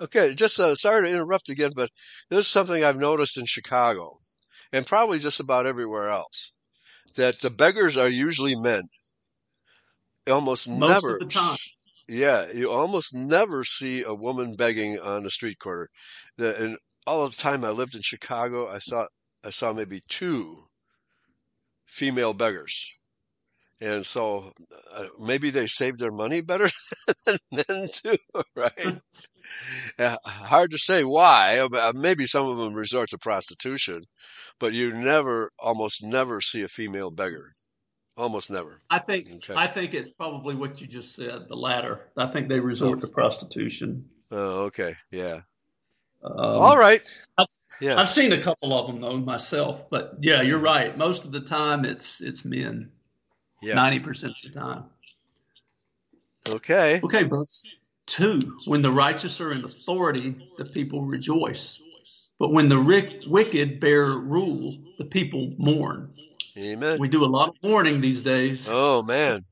[0.00, 0.32] Okay.
[0.32, 1.90] Just uh, sorry to interrupt again, but
[2.30, 4.12] this is something I've noticed in Chicago,
[4.72, 6.52] and probably just about everywhere else,
[7.16, 8.82] that the beggars are usually men.
[10.28, 11.14] Almost Most never.
[11.16, 11.56] of the time.
[12.06, 15.88] Yeah, you almost never see a woman begging on the street corner.
[16.36, 19.08] The, and all the time I lived in Chicago, I thought
[19.42, 20.68] I saw maybe two
[21.84, 22.92] female beggars.
[23.80, 24.52] And so
[24.94, 26.68] uh, maybe they saved their money better
[27.26, 28.16] than men too,
[28.56, 29.00] right?
[29.98, 31.58] Uh, hard to say why.
[31.58, 34.04] Uh, Maybe some of them resort to prostitution,
[34.58, 37.50] but you never, almost never see a female beggar.
[38.16, 38.78] Almost never.
[38.90, 39.54] I think Okay.
[39.54, 42.08] I think it's probably what you just said, the latter.
[42.16, 44.08] I think they resort to prostitution.
[44.30, 44.94] Oh, okay.
[45.10, 45.40] Yeah.
[46.22, 47.02] Um, All right.
[47.36, 47.46] I've,
[47.80, 48.00] Yeah.
[48.00, 50.96] I've seen a couple of them though myself, but yeah, you're right.
[50.96, 52.92] Most of the time, it's it's men.
[53.64, 53.74] Yeah.
[53.74, 54.84] Ninety percent of the time.
[56.46, 57.00] Okay.
[57.02, 57.74] Okay, verse
[58.06, 58.58] 2.
[58.66, 61.80] When the righteous are in authority, the people rejoice.
[62.38, 66.12] But when the rick, wicked bear rule, the people mourn.
[66.56, 66.98] Amen.
[66.98, 68.68] We do a lot of mourning these days.
[68.70, 69.42] Oh man.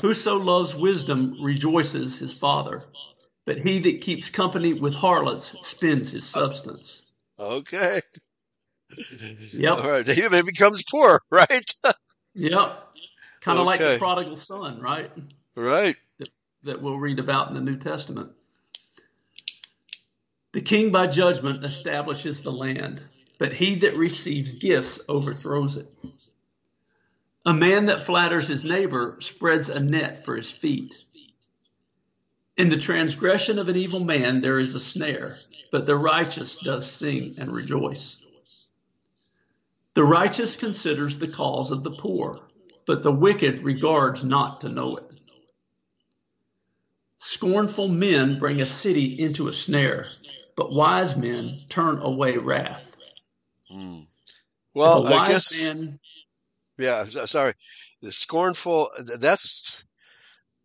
[0.00, 2.82] Whoso loves wisdom rejoices his father,
[3.44, 7.02] but he that keeps company with harlots spends his substance.
[7.38, 8.02] Okay.
[8.96, 9.78] Yep.
[9.78, 10.08] All right.
[10.08, 11.74] He becomes poor, right?
[12.34, 12.84] Yep.
[13.40, 15.10] Kind of like the prodigal son, right?
[15.56, 15.96] right.
[16.64, 18.32] That we'll read about in the New Testament.
[20.52, 23.00] The king by judgment establishes the land,
[23.38, 25.86] but he that receives gifts overthrows it.
[27.46, 30.94] A man that flatters his neighbor spreads a net for his feet.
[32.56, 35.36] In the transgression of an evil man there is a snare,
[35.70, 38.18] but the righteous does sing and rejoice.
[39.98, 42.38] The righteous considers the cause of the poor,
[42.86, 45.10] but the wicked regards not to know it.
[47.16, 50.06] Scornful men bring a city into a snare,
[50.54, 52.96] but wise men turn away wrath.
[53.68, 54.06] If
[54.72, 55.64] Well, wise I guess.
[55.64, 55.98] man,
[56.78, 57.04] Yeah.
[57.06, 57.54] Sorry.
[58.00, 59.82] The scornful, that's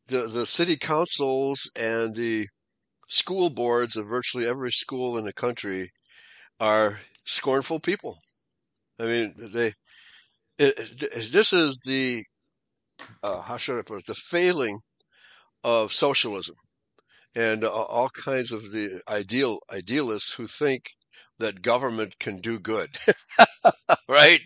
[0.09, 2.49] the the city councils and the
[3.07, 5.91] school boards of virtually every school in the country
[6.59, 8.21] are scornful people.
[8.99, 9.73] I mean, they.
[10.57, 12.23] It, this is the
[13.23, 14.05] uh, how should I put it?
[14.07, 14.79] The failing
[15.63, 16.55] of socialism
[17.35, 20.91] and uh, all kinds of the ideal idealists who think
[21.39, 22.89] that government can do good.
[24.07, 24.41] right?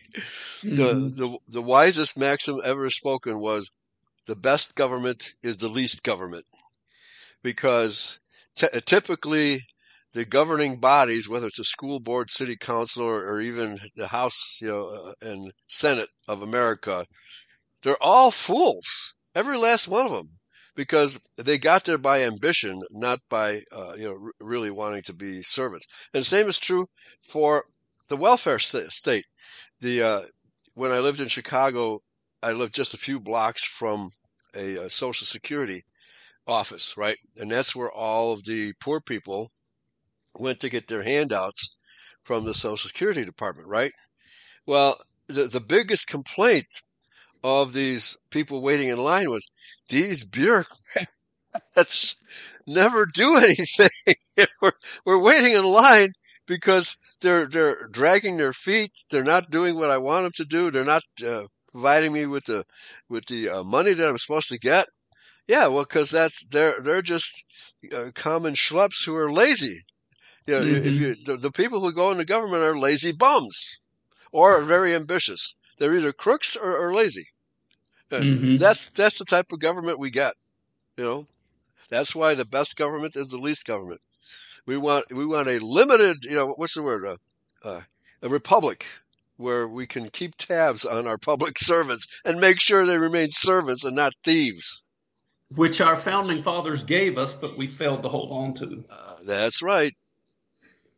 [0.75, 1.15] The, Mhm.
[1.15, 3.69] the the wisest maxim ever spoken was
[4.27, 6.45] the best government is the least government.
[7.43, 8.19] Because
[8.55, 9.61] t- typically
[10.17, 14.57] the governing bodies, whether it's a school board, city council, or, or even the House,
[14.59, 17.05] you know, uh, and Senate of America,
[17.83, 19.13] they're all fools.
[19.35, 20.25] Every last one of them.
[20.75, 25.13] Because they got there by ambition, not by, uh, you know, r- really wanting to
[25.13, 25.85] be servants.
[26.13, 26.87] And the same is true
[27.21, 27.63] for
[28.09, 29.25] the welfare sta- state.
[29.81, 30.21] The, uh,
[30.73, 31.99] when I lived in Chicago,
[32.41, 34.09] I lived just a few blocks from
[34.55, 35.83] a, uh social security
[36.47, 37.17] office, right?
[37.35, 39.51] And that's where all of the poor people
[40.39, 41.77] went to get their handouts
[42.23, 43.91] from the social security department, right?
[44.65, 46.67] Well, the, the biggest complaint
[47.43, 49.49] of these people waiting in line was
[49.89, 51.07] these bureaucrats
[52.67, 53.89] never do anything.
[54.61, 54.73] we're,
[55.05, 56.13] we're waiting in line
[56.45, 58.91] because they're they're dragging their feet.
[59.09, 60.69] They're not doing what I want them to do.
[60.69, 62.65] They're not uh, providing me with the
[63.09, 64.87] with the uh, money that I'm supposed to get.
[65.47, 67.43] Yeah, well, because that's they're they're just
[67.95, 69.81] uh, common schleps who are lazy.
[70.47, 70.99] You know, if Mhm.
[70.99, 73.77] you the, the people who go into government are lazy bums,
[74.31, 75.55] or are very ambitious.
[75.77, 77.27] They're either crooks or, or lazy.
[78.11, 78.59] Mhm.
[78.59, 80.33] That's that's the type of government we get.
[80.97, 81.27] You know,
[81.89, 84.01] that's why the best government is the least government.
[84.65, 86.17] We want we want a limited.
[86.23, 87.05] You know, what's the word?
[87.05, 87.17] Uh,
[87.67, 87.81] uh,
[88.21, 88.85] a republic
[89.37, 93.83] where we can keep tabs on our public servants and make sure they remain servants
[93.83, 94.83] and not thieves.
[95.55, 98.83] which our founding fathers gave us, but we failed to hold on to.
[98.89, 99.93] Uh, that's right.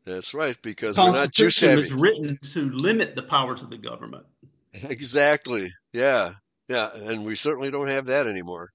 [0.10, 3.78] That's right because we're not Jew Constitution is written to limit the powers of the
[3.78, 4.26] government.
[4.74, 5.70] Exactly.
[5.94, 6.32] Yeah.
[6.68, 6.90] Yeah.
[6.96, 8.72] And we certainly don't have that anymore.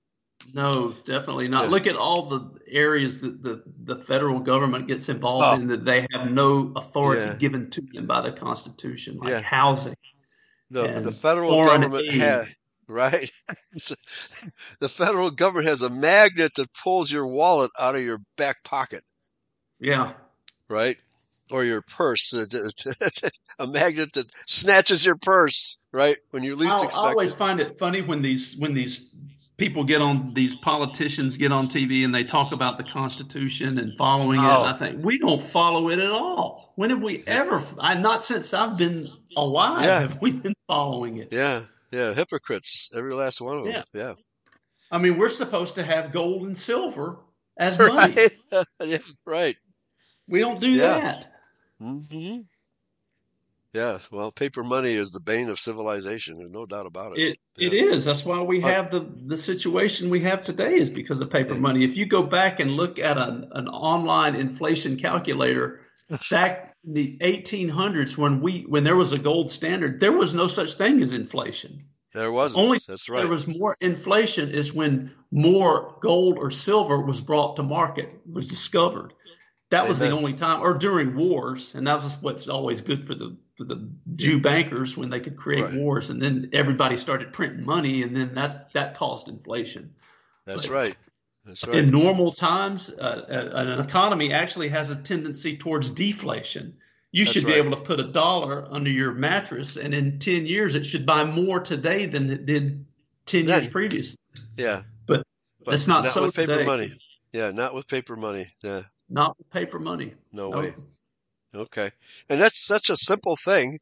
[0.52, 1.64] No, definitely not.
[1.64, 1.70] Yeah.
[1.70, 5.60] Look at all the areas that the, the federal government gets involved Oh.
[5.62, 7.34] in that they have no authority Yeah.
[7.34, 9.40] given to them by the Constitution, like Yeah.
[9.40, 9.94] housing.
[10.70, 12.48] The, the federal government has,
[12.88, 13.30] right?
[14.80, 19.04] the federal government has a magnet that pulls your wallet out of your back pocket,
[19.78, 20.14] Yeah.
[20.68, 20.98] right?
[21.54, 22.32] Or your purse.
[23.58, 26.16] a magnet that snatches your purse, right?
[26.32, 27.38] When you least I, I expect always it.
[27.38, 29.08] find it funny when these when these
[29.56, 33.96] people get on these politicians get on TV and they talk about the Constitution and
[33.96, 34.44] following it.
[34.44, 34.64] Oh.
[34.64, 34.76] And I oh.
[34.76, 36.72] think we don't follow it at all.
[36.74, 37.60] When have we ever?
[37.78, 40.00] I not since I've been alive Yeah.
[40.00, 41.28] have we been following it.
[41.30, 41.66] Yeah.
[41.92, 42.14] Yeah.
[42.14, 42.90] Hypocrites.
[42.96, 43.84] Every last one of them.
[43.92, 44.14] Yeah.
[44.90, 47.18] I mean, we're supposed to have gold and silver
[47.56, 47.92] as money.
[48.16, 48.32] Right.
[48.80, 48.98] yeah.
[49.24, 49.56] Right.
[50.26, 51.00] We don't do Yeah.
[51.00, 51.30] that.
[51.84, 52.40] Hmm
[53.74, 56.38] Yeah, well, paper money is the bane of civilization.
[56.38, 57.18] There's no doubt about it.
[57.32, 57.94] It it Yeah.
[57.94, 58.04] is.
[58.04, 61.60] That's why we have the the situation we have today is because of paper Yeah.
[61.60, 61.84] money.
[61.84, 65.80] If you go back and look at an, an online inflation calculator
[66.30, 70.46] back in the 1800s when we when there was a gold standard, there was no
[70.48, 71.84] such thing as inflation.
[72.14, 72.64] There wasn't.
[72.64, 73.18] Only That's right.
[73.20, 78.48] There was more inflation is when more gold or silver was brought to market, was
[78.48, 79.12] discovered.
[79.74, 83.14] That was the only time, or during wars, and that was what's always good for
[83.14, 85.74] the for the Jew bankers when they could create Right.
[85.74, 89.94] wars, and then everybody started printing money, and then that's that caused inflation.
[90.46, 90.96] That's but- right.
[91.44, 91.76] That's right.
[91.76, 96.78] In normal times, uh, uh, an economy actually has a tendency towards deflation.
[97.12, 97.58] You That's should be right.
[97.66, 101.24] able to put a dollar under your mattress, and in ten years, it should buy
[101.24, 102.86] more today than it did
[103.26, 103.72] ten years Right.
[103.72, 104.16] previous.
[104.56, 104.82] yeah.
[105.06, 105.22] but
[105.64, 106.64] But It's not, so with paper today.
[106.64, 106.92] money.
[107.32, 108.46] Yeah, not with paper money.
[108.62, 110.14] Yeah, Not with paper money.
[110.32, 110.58] no No.
[110.60, 110.74] way.
[111.54, 111.92] Okay.
[112.28, 113.78] And that's such a simple thing,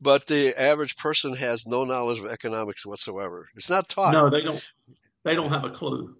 [0.00, 3.48] but the average person has no knowledge of economics whatsoever.
[3.54, 4.12] It's not taught.
[4.12, 4.62] No, they don't.
[5.24, 6.16] They don't have a clue.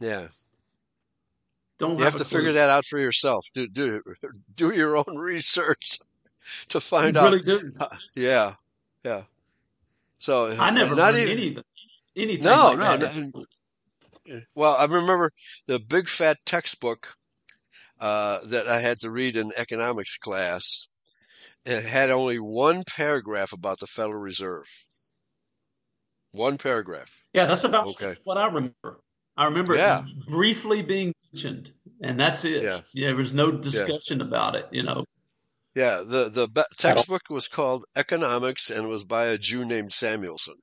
[0.00, 0.28] Yeah.
[1.78, 2.38] Don't You have a to clue.
[2.38, 3.44] figure that out for yourself.
[3.52, 4.02] Do do
[4.54, 5.98] do your own research
[6.68, 7.32] to You find out.
[7.32, 7.72] really do.
[7.78, 8.54] Uh, yeah.
[9.04, 9.24] Yeah.
[10.18, 11.64] So I never not learned even anything.
[12.16, 13.20] Anything No, like no,
[14.26, 14.40] no.
[14.54, 15.32] Well, I remember
[15.66, 17.15] the big fat textbook
[18.00, 20.86] uh, that I had to read in economics class.
[21.64, 24.66] It had only one paragraph about the Federal Reserve.
[26.32, 27.10] One paragraph.
[27.32, 28.16] Yeah, that's about Okay.
[28.24, 29.00] what I remember.
[29.36, 30.04] I remember Yeah.
[30.06, 31.72] it briefly being mentioned,
[32.02, 32.62] and that's it.
[32.62, 32.80] Yeah.
[32.94, 34.66] there was no discussion about it.
[34.70, 35.04] You know.
[35.74, 40.56] Yeah, the the be- textbook was called Economics and was by a Jew named Samuelson,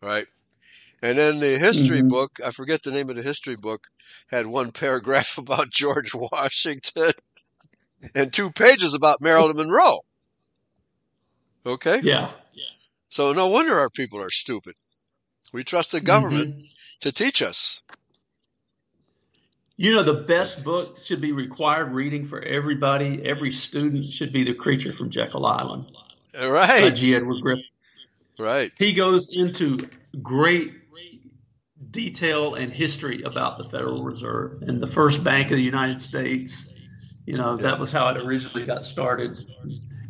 [0.00, 0.26] right?
[1.02, 2.08] And then the history Mhm.
[2.10, 3.86] book, I forget the name of the history book,
[4.28, 7.12] had one paragraph about George Washington
[8.14, 10.00] and two pages about Marilyn Monroe.
[11.66, 12.32] Okay, Yeah.
[13.08, 14.74] so no wonder our people are stupid.
[15.52, 16.68] We trust the government Mhm.
[17.00, 17.80] to teach us.
[19.76, 23.22] You know, the best book should be required reading for everybody.
[23.24, 25.90] Every student should be The Creature from Jekyll Island
[26.32, 27.14] by Right, G.
[27.14, 27.64] Edward Griffin.
[28.38, 29.88] right, He goes into
[30.22, 30.72] great
[31.90, 36.66] detail and history about the Federal Reserve and the first bank of the United States.
[37.26, 37.62] You know, Yeah.
[37.70, 39.36] that was how it originally got started.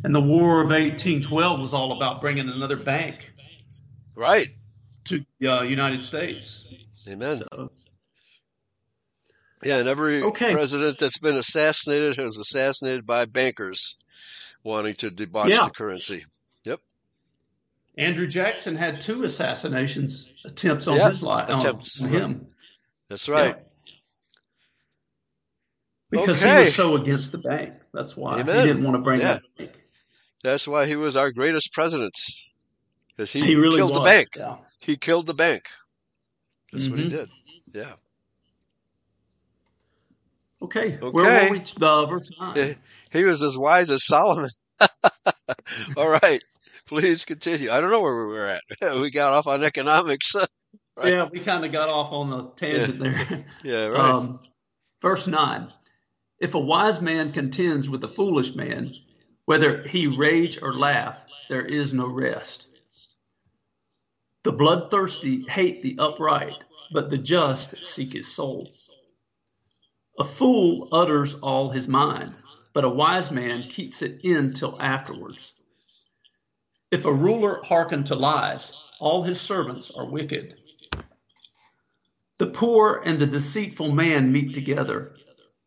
[0.03, 3.33] And the War of 1812 was all about bringing another bank
[4.15, 4.49] right.
[5.05, 6.65] to the uh, United States.
[7.07, 7.41] Amen.
[7.53, 7.71] So,
[9.63, 10.51] Yeah, and every Okay.
[10.51, 13.97] president that's been assassinated was assassinated by bankers
[14.63, 15.63] wanting to debauch Yeah.
[15.63, 16.25] the currency.
[17.97, 21.99] Andrew Jackson had two assassinations attempts on Yeah, his life, on, attempts.
[22.01, 22.47] on him.
[23.09, 23.55] That's right.
[23.57, 23.63] Yeah.
[26.09, 27.73] Because he was so against the bank.
[27.93, 28.55] That's why Amen.
[28.59, 29.33] he didn't want to bring Yeah.
[29.33, 29.71] that bank.
[30.43, 32.13] That's why he was our greatest president.
[33.09, 33.99] Because he, He really killed was.
[33.99, 34.27] the bank.
[34.37, 34.57] Yeah.
[34.79, 35.63] He killed the bank.
[36.71, 37.09] That's what he Mhm.
[37.09, 37.29] did.
[37.73, 37.93] Yeah.
[40.61, 40.97] Okay.
[40.97, 41.09] okay.
[41.09, 41.63] Where were we?
[41.81, 42.75] Uh, verse 9.
[43.11, 44.49] He was as wise as Solomon.
[45.97, 46.39] All right.
[46.87, 47.69] Please continue.
[47.69, 48.63] I don't know where we were at.
[49.01, 50.35] We got off on economics.
[50.99, 51.13] Right.
[51.13, 53.45] Yeah, we kind of got off on the tangent there.
[53.63, 54.15] yeah, right.
[54.15, 54.39] Um,
[54.99, 55.67] verse 9
[56.39, 58.91] If a wise man contends with a foolish man,
[59.45, 62.65] whether he rage or laugh, there is no rest.
[64.43, 66.57] The bloodthirsty hate the upright,
[66.91, 68.71] but the just seek his soul.
[70.17, 72.35] A fool utters all his mind,
[72.73, 75.53] but a wise man keeps it in till afterwards.
[76.89, 80.55] If a ruler hearken to lies, all his servants are wicked.
[82.37, 85.15] The poor and the deceitful man meet together.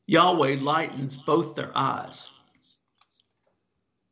[0.07, 2.29] Yahweh lightens both their eyes.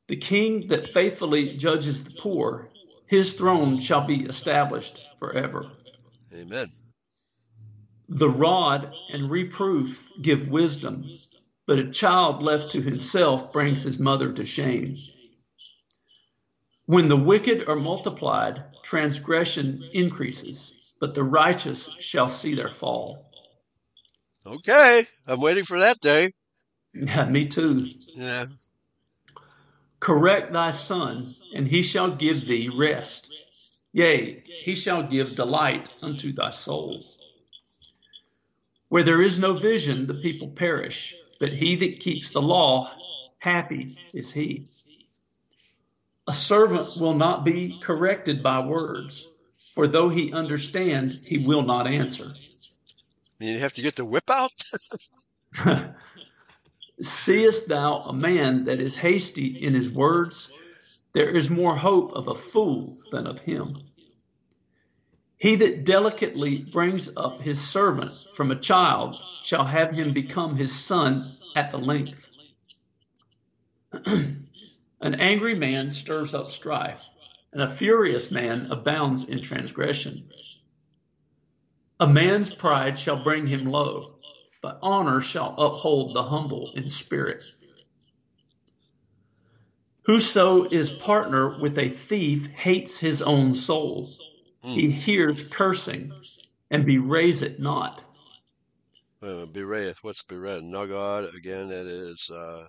[0.09, 2.71] The king that faithfully judges the poor,
[3.07, 5.71] his throne shall be established forever.
[6.33, 6.71] Amen.
[8.09, 11.09] The rod and reproof give wisdom,
[11.67, 14.97] but a child left to himself brings his mother to shame.
[16.89, 23.31] When the wicked are multiplied, transgression increases, but the righteous shall see their fall.
[24.47, 25.07] Okay.
[25.27, 26.33] I'm waiting for that day.
[26.95, 27.91] Yeah, me too.
[28.17, 28.47] Yeah.
[30.01, 33.31] Correct thy son, and he shall give thee rest.
[33.93, 37.05] Yea, he shall give delight unto thy soul.
[38.89, 42.91] Where there is no vision, the people perish, but he that keeps the law,
[43.41, 44.69] happy is he.
[46.29, 49.27] A servant will not be corrected by words,
[49.75, 52.35] for though he understand, he will not answer.
[53.39, 54.53] You have to get the whip out?
[57.01, 60.51] Seest thou a man that is hasty in his words?
[61.15, 63.79] There is more hope of a fool than of him.
[65.39, 70.79] He that delicately brings up his servant from a child shall have him become his
[70.79, 71.25] son
[71.57, 72.29] at the length.
[75.01, 77.05] An angry man stirs up strife,
[77.53, 80.29] and a furious man abounds in transgression.
[82.01, 84.19] A man's pride shall bring him low,
[84.63, 87.43] but honor shall uphold the humble in spirit.
[90.03, 94.09] Whoso is partner with a thief hates his own soul.
[94.63, 96.13] He hears cursing
[96.71, 98.03] and bewrays it not.
[99.23, 100.03] Uh, berayeth.
[100.03, 100.63] What's berayeth?
[100.63, 102.67] Nagad, again, that is uh,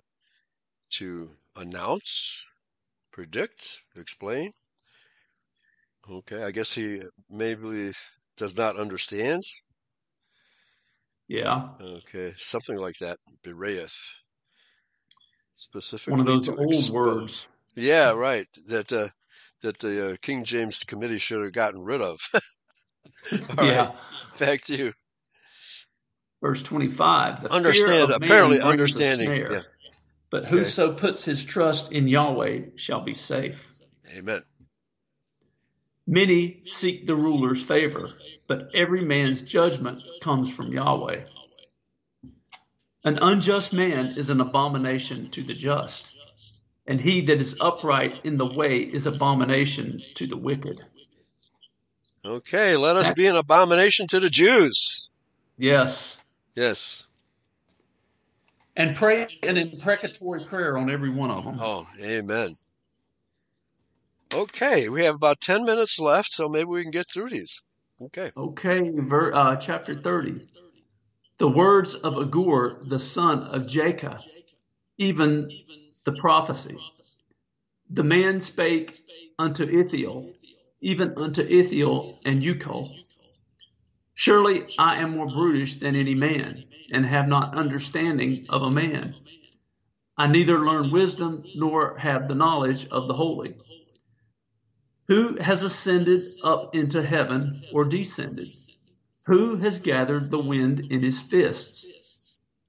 [0.90, 2.42] to announce,
[3.12, 4.52] predict, explain.
[6.10, 7.92] Okay, I guess he maybe
[8.36, 9.42] does not understand.
[11.28, 11.68] Yeah.
[11.80, 13.18] Okay, something like that.
[13.44, 13.94] Bereath.
[15.54, 17.48] Specifically One of those old expose- words.
[17.76, 18.46] Yeah, right.
[18.66, 19.08] That uh,
[19.62, 22.18] that the uh, King James Committee should have gotten rid of.
[23.58, 23.86] All yeah.
[23.86, 23.94] right,
[24.38, 24.92] back to you.
[26.42, 27.42] Verse 25.
[27.42, 28.10] The fear Understand.
[28.10, 29.30] of Apparently, understanding.
[29.30, 29.60] Yeah.
[30.30, 30.50] But Okay.
[30.50, 33.68] whoso puts his trust in Yahweh shall be safe.
[34.16, 34.42] Amen.
[36.06, 38.10] Many seek the ruler's favor,
[38.48, 41.24] but every man's judgment comes from Yahweh.
[43.04, 46.10] An unjust man is an abomination to the just,
[46.86, 50.80] and he that is upright in the way is abomination to the wicked.
[52.24, 55.08] Okay, let us be an abomination to the Jews.
[55.56, 56.18] Yes.
[56.54, 57.06] Yes.
[58.76, 61.58] And pray an imprecatory prayer on every one of them.
[61.60, 62.54] Oh, amen.
[64.32, 67.62] Okay, we have about 10 minutes left, so maybe we can get through these.
[68.00, 68.30] Okay.
[68.36, 70.48] Okay, ver, uh, chapter 30.
[71.38, 74.18] The words of Agur, the son of Jacob,
[74.98, 75.50] even
[76.04, 76.78] the prophecy.
[77.90, 79.00] The man spake
[79.38, 80.32] unto Ithiel,
[80.80, 82.99] even unto Ithiel and Ucal.
[84.20, 89.14] Surely I am more brutish than any man, and have not understanding of a man.
[90.14, 93.56] I neither learn wisdom nor have the knowledge of the holy.
[95.08, 98.54] Who has ascended up into heaven or descended?
[99.24, 101.86] Who has gathered the wind in his fists?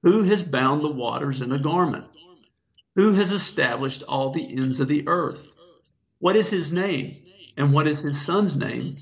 [0.04, 2.06] Who has bound the waters in a garment?
[2.94, 5.52] Who has established all the ends of the earth?
[6.18, 7.14] What is his name?
[7.58, 8.96] And what is his son's name?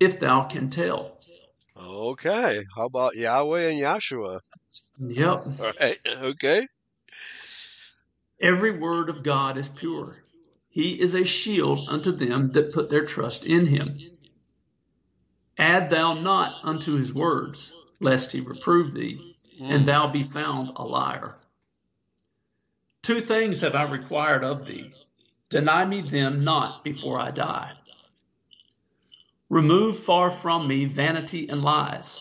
[0.00, 1.14] If thou can tell.
[1.86, 2.62] Okay.
[2.74, 4.40] How about Yahweh and Yahshua?
[4.98, 5.44] Yep.
[5.60, 5.98] All right.
[6.22, 6.66] Okay.
[8.40, 10.16] Every word of God is pure.
[10.68, 13.98] He is a shield unto them that put their trust in him.
[15.56, 19.86] Add thou not unto his words, lest he reprove thee, and mm.
[19.86, 21.36] thou be found a liar.
[23.02, 24.92] Two things have I required of thee.
[25.48, 27.72] Deny me them not before I die.
[29.50, 32.20] Remove far from me vanity and lies.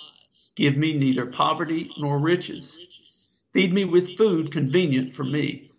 [0.55, 2.77] Give me neither poverty nor riches.
[3.53, 5.71] Feed me with food convenient for me,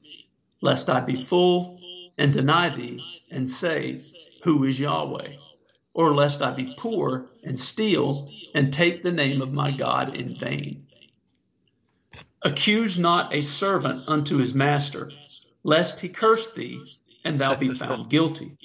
[0.60, 1.78] lest I be full
[2.16, 4.00] and deny thee and say,
[4.42, 5.36] Who is Yahweh?
[5.92, 10.34] Or lest I be poor and steal and take the name of my God in
[10.34, 10.86] vain.
[12.42, 15.10] Accuse not a servant unto his master,
[15.62, 16.82] lest he curse thee
[17.24, 18.56] and thou be found guilty.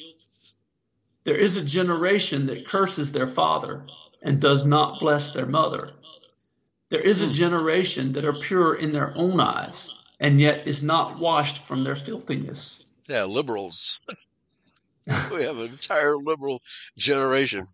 [1.29, 3.85] There is a generation that curses their father
[4.19, 5.91] and does not bless their mother.
[6.89, 7.31] There is a hmm.
[7.33, 11.95] generation that are pure in their own eyes and yet is not washed from their
[11.95, 12.83] filthiness.
[13.07, 13.99] Yeah, liberals.
[15.31, 16.63] we have an entire liberal
[16.97, 17.65] generation.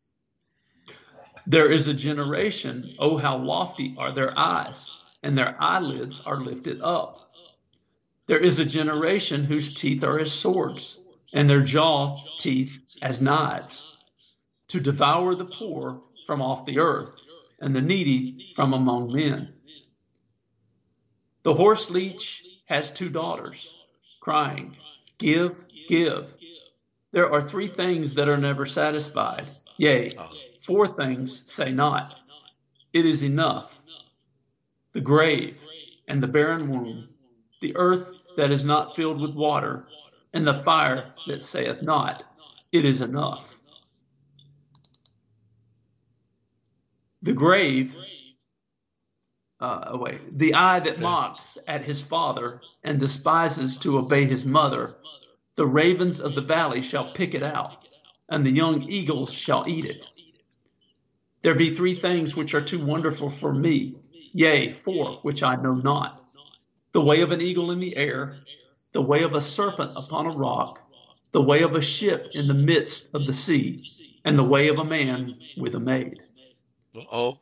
[1.48, 4.92] There is a generation, oh, how lofty are their eyes,
[5.24, 7.32] and their eyelids are lifted up.
[8.28, 11.00] There is a generation whose teeth are as swords,
[11.34, 13.86] and their jaw teeth as knives,
[14.70, 17.16] to devour the poor from off the earth,
[17.60, 19.54] and the needy from among men.
[21.44, 23.74] The horse leech has two daughters,
[24.20, 24.76] crying,
[25.18, 26.34] Give, give.
[27.12, 29.48] There are three things that are never satisfied.
[29.78, 30.10] Yea,
[30.60, 32.14] four things say not.
[32.92, 33.82] It is enough.
[34.94, 35.66] The grave
[36.08, 37.10] and the barren womb,
[37.62, 39.88] the earth that is not filled with water,
[40.36, 42.24] and the fire that saith not,
[42.72, 43.58] It is enough.
[47.22, 47.96] The grave,
[49.62, 54.98] uh, wait, the eye that mocks at his father and despises to obey his mother,
[55.56, 57.88] the ravens of the valley shall pick it out,
[58.30, 60.10] and the young eagles shall eat it.
[61.44, 63.96] There be three things which are too wonderful for me,
[64.34, 66.22] yea, four which I know not.
[66.92, 68.38] The way of an eagle in the air,
[68.96, 70.80] the way of a serpent upon a rock,
[71.34, 73.82] the way of a ship in the midst of the sea,
[74.24, 76.22] and the way of a man with a maid.
[77.12, 77.38] Oh,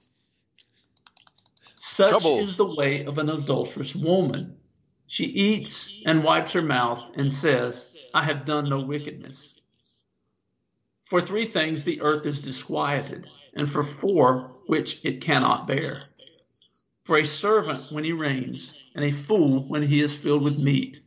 [1.76, 2.40] Such Trouble.
[2.40, 4.58] is the way of an adulterous woman.
[5.06, 9.54] She eats and wipes her mouth and says, I have done no wickedness.
[11.04, 16.02] For three things the earth is disquieted, and for four which it cannot bear.
[17.04, 21.03] For a servant when he reigns, and a fool when he is filled with meat.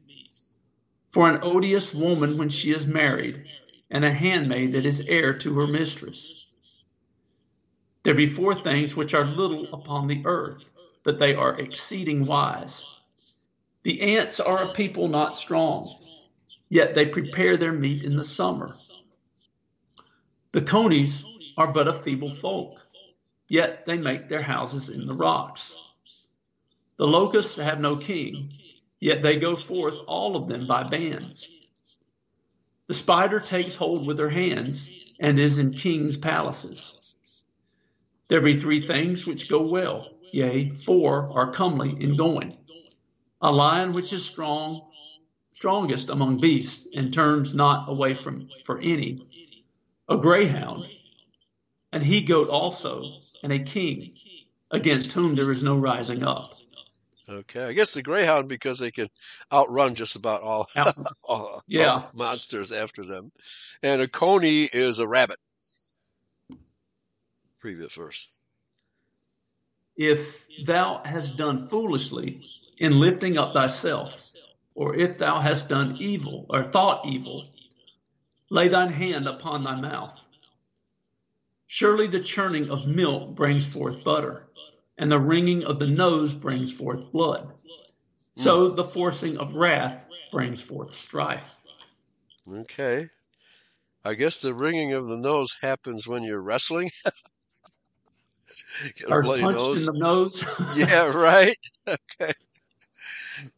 [1.16, 3.48] For an odious woman when she is married,
[3.88, 6.46] and a handmaid that is heir to her mistress.
[8.02, 10.70] There be four things which are little upon the earth,
[11.04, 12.84] but they are exceeding wise.
[13.82, 15.90] The ants are a people not strong,
[16.68, 18.74] yet they prepare their meat in the summer.
[20.52, 21.24] The conies
[21.56, 22.78] are but a feeble folk,
[23.48, 25.78] yet they make their houses in the rocks.
[26.98, 28.52] The locusts have no king,
[29.00, 31.48] yet they go forth all of them by bands.
[32.86, 37.14] The spider takes hold with her hands and is in kings' palaces.
[38.28, 42.56] There be three things which go well, yea, four are comely in going.
[43.40, 44.80] A lion which is strong,
[45.52, 49.26] strongest among beasts, and turns not away from for any.
[50.08, 50.86] A greyhound,
[51.92, 53.04] and he goat also,
[53.42, 54.16] and a king,
[54.70, 56.54] against whom there is no rising up.
[57.28, 59.08] Okay, I guess the greyhound because they can
[59.52, 60.68] outrun just about all,
[61.24, 61.90] all, Yeah.
[61.90, 63.32] all monsters after them,
[63.82, 65.38] and a coney is a rabbit.
[67.58, 68.30] Previous verse.
[69.96, 72.44] If thou hast done foolishly
[72.78, 74.32] in lifting up thyself,
[74.74, 77.46] or if thou hast done evil or thought evil,
[78.50, 80.22] lay thine hand upon thy mouth.
[81.66, 84.45] Surely the churning of milk brings forth butter,
[84.98, 87.52] and the wringing of the nose brings forth blood.
[88.30, 91.56] So the forcing of wrath brings forth strife.
[92.50, 93.08] Okay.
[94.04, 96.90] I guess the ringing of the nose happens when you're wrestling.
[98.96, 99.88] Get a Or bloody punched nose.
[99.88, 100.44] in the nose.
[100.76, 101.56] yeah, right.
[101.88, 102.32] Okay.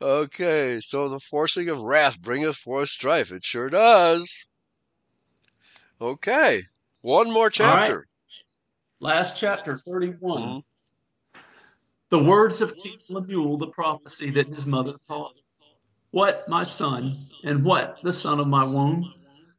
[0.03, 3.30] Okay, so the forcing of wrath bringeth forth strife.
[3.30, 4.45] It sure does.
[6.01, 6.62] Okay,
[7.03, 8.07] one more chapter.
[9.01, 10.43] Last chapter, 31.
[10.43, 10.62] Mhm.
[12.11, 15.34] The words of King Lemuel, the prophecy that his mother taught.
[16.11, 19.12] What, my son, and what, the son of my womb,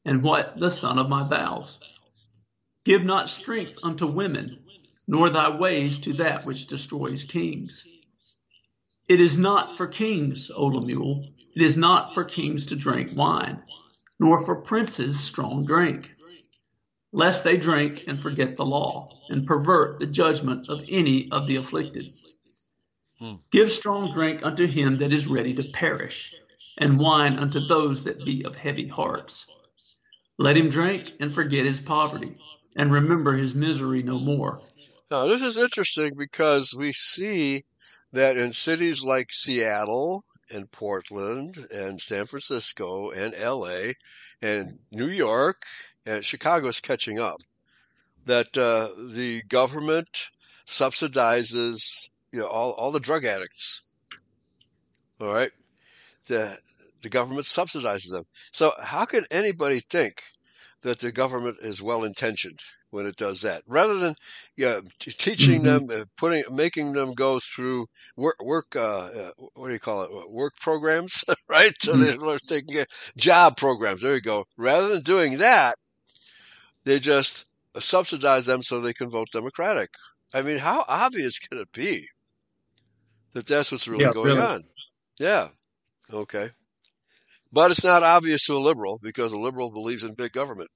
[0.03, 1.79] and what, the son of my bowels?
[2.85, 4.57] Give not strength unto women,
[5.07, 7.85] nor thy ways to that which destroys kings.
[9.07, 13.61] It is not for kings, O Lemuel, it is not for kings to drink wine,
[14.19, 16.09] nor for princes strong drink,
[17.11, 21.57] lest they drink and forget the law, and pervert the judgment of any of the
[21.57, 22.11] afflicted.
[23.51, 26.33] Give strong drink unto him that is ready to perish,
[26.77, 29.45] and wine unto those that be of heavy hearts.
[30.37, 32.37] Let him drink and forget his poverty,
[32.77, 34.61] and remember his misery no more.
[35.11, 37.65] Now, this is interesting because we see
[38.13, 43.93] that in cities like Seattle and Portland and San Francisco and LA
[44.41, 45.63] and New York
[46.05, 47.41] and Chicago is catching up,
[48.25, 50.29] that uh, the government
[50.65, 53.81] subsidizes you know, all, all the drug addicts.
[55.19, 55.51] All right?
[56.27, 56.57] The,
[57.01, 58.23] the government subsidizes them.
[58.51, 60.21] So, how can anybody think
[60.81, 62.59] that the government is well intentioned
[62.91, 63.63] when it does that?
[63.67, 64.15] Rather than
[64.55, 65.87] yeah, t- teaching Mhm.
[65.89, 70.03] them, uh, putting, making them go through work, work, uh, uh, what do you call
[70.03, 70.29] it?
[70.29, 71.73] Work programs, right?
[71.81, 71.99] So Mhm.
[71.99, 72.85] they learn taking care-
[73.17, 74.01] job programs.
[74.01, 74.45] There you go.
[74.57, 75.75] Rather than doing that,
[76.85, 77.45] they just
[77.77, 79.89] subsidize them so they can vote Democratic.
[80.33, 82.07] I mean, how obvious can it be
[83.33, 84.41] that that's what's really Yeah, going really.
[84.41, 84.63] on?
[85.19, 85.49] Yeah.
[86.11, 86.49] Okay.
[87.51, 90.69] But it's not obvious to a liberal because a liberal believes in big government.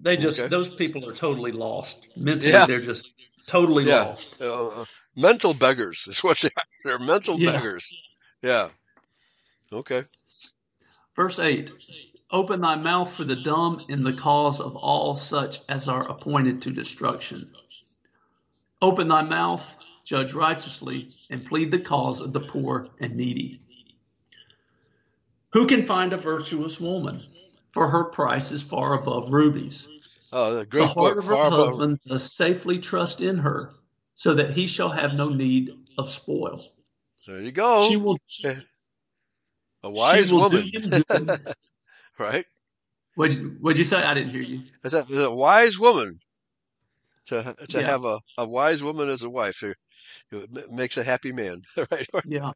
[0.00, 0.48] They just, Okay.
[0.48, 2.08] those people are totally lost.
[2.16, 2.66] Mentally, Yeah.
[2.66, 3.06] they're just
[3.46, 4.04] totally Yeah.
[4.04, 4.40] lost.
[4.40, 4.84] Uh,
[5.14, 6.64] mental beggars is what they are.
[6.84, 7.52] They're mental Yeah.
[7.52, 7.92] beggars.
[8.42, 8.70] Yeah.
[9.72, 10.04] Okay.
[11.16, 11.72] Verse 8
[12.32, 16.62] Open thy mouth for the dumb in the cause of all such as are appointed
[16.62, 17.52] to destruction.
[18.80, 23.60] Open thy mouth, judge righteously, and plead the cause of the poor and needy.
[25.52, 27.20] Who can find a virtuous woman?
[27.68, 29.88] For her price is far above rubies.
[30.32, 31.68] Oh, a The heart of her Far above.
[31.70, 33.72] husband does safely trust in her,
[34.14, 36.60] so that he shall have no need of spoil.
[37.26, 37.88] There you go.
[37.88, 38.18] She will,
[39.82, 41.40] a wise she will do woman.
[42.18, 42.44] right?
[43.16, 44.02] What'd, what'd you say?
[44.02, 44.62] I didn't hear you.
[44.84, 46.18] Is that a wise woman
[47.26, 47.86] to to Yeah.
[47.86, 49.62] have a, a wise woman as a wife?
[49.62, 49.76] It
[50.30, 52.06] it makes a happy man, right?
[52.24, 52.52] Yeah.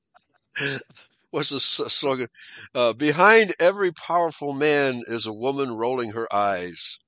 [1.30, 2.28] What's the slogan?
[2.74, 6.98] Uh, behind every powerful man is a woman rolling her eyes.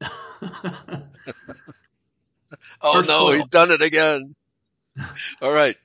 [2.80, 3.34] Oh Verse no, 12.
[3.36, 4.32] he's done it again.
[5.42, 5.76] All right.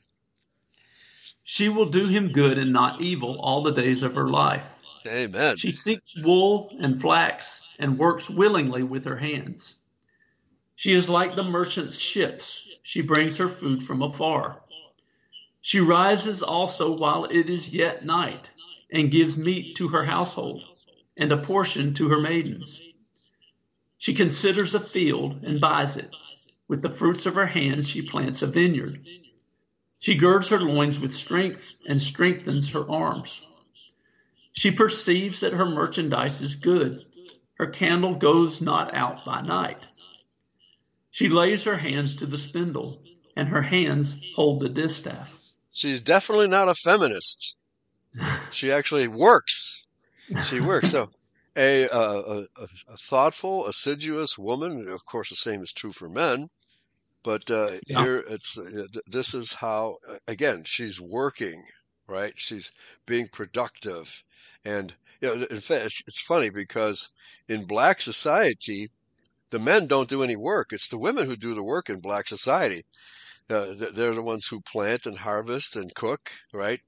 [1.44, 4.80] She will do him good and not evil all the days of her life.
[5.06, 5.58] Amen.
[5.58, 9.76] She seeks wool and flax and works willingly with her hands.
[10.76, 12.68] She is like the merchant's ships.
[12.82, 14.62] She brings her food from afar.
[15.62, 18.52] She rises also while it is yet night
[18.92, 20.64] and gives meat to her household
[21.16, 22.82] and a portion to her maidens.
[23.98, 26.14] She considers a field and buys it.
[26.68, 29.06] With the fruits of her hands, she plants a vineyard.
[30.00, 33.42] She girds her loins with strength and strengthens her arms.
[34.52, 37.04] She perceives that her merchandise is good.
[37.54, 39.80] Her candle goes not out by night.
[41.14, 43.00] She lays her hands to the spindle
[43.36, 45.32] and her hands hold the distaff.
[45.72, 47.54] She's definitely not a feminist.
[48.50, 49.86] She actually works.
[50.46, 50.90] She works.
[50.90, 51.12] So,
[51.56, 54.88] a, a, a, thoughtful, assiduous woman.
[54.90, 56.50] Of course, the same is true for men.
[57.22, 58.04] But uh, yeah.
[58.04, 59.98] here, it's uh, this is how.
[60.28, 61.64] Again, she's working,
[62.08, 62.34] right?
[62.36, 62.72] She's
[63.06, 64.24] being productive,
[64.66, 67.10] and you know, in fact, it's funny because
[67.48, 68.90] in black society,
[69.54, 70.74] the men don't do any work.
[70.74, 72.86] It's the women who do the work in black society.
[73.48, 76.80] Uh, they're the ones who plant and harvest and cook, right?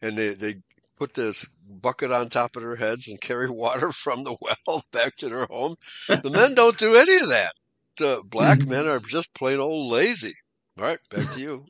[0.00, 0.54] And they, they
[0.96, 5.16] put this bucket on top of their heads and carry water from the well back
[5.16, 5.76] to their home.
[6.08, 7.52] The men don't do any of that.
[7.98, 8.70] The black mm-hmm.
[8.70, 10.34] men are just plain old lazy.
[10.78, 11.66] All right, back to you.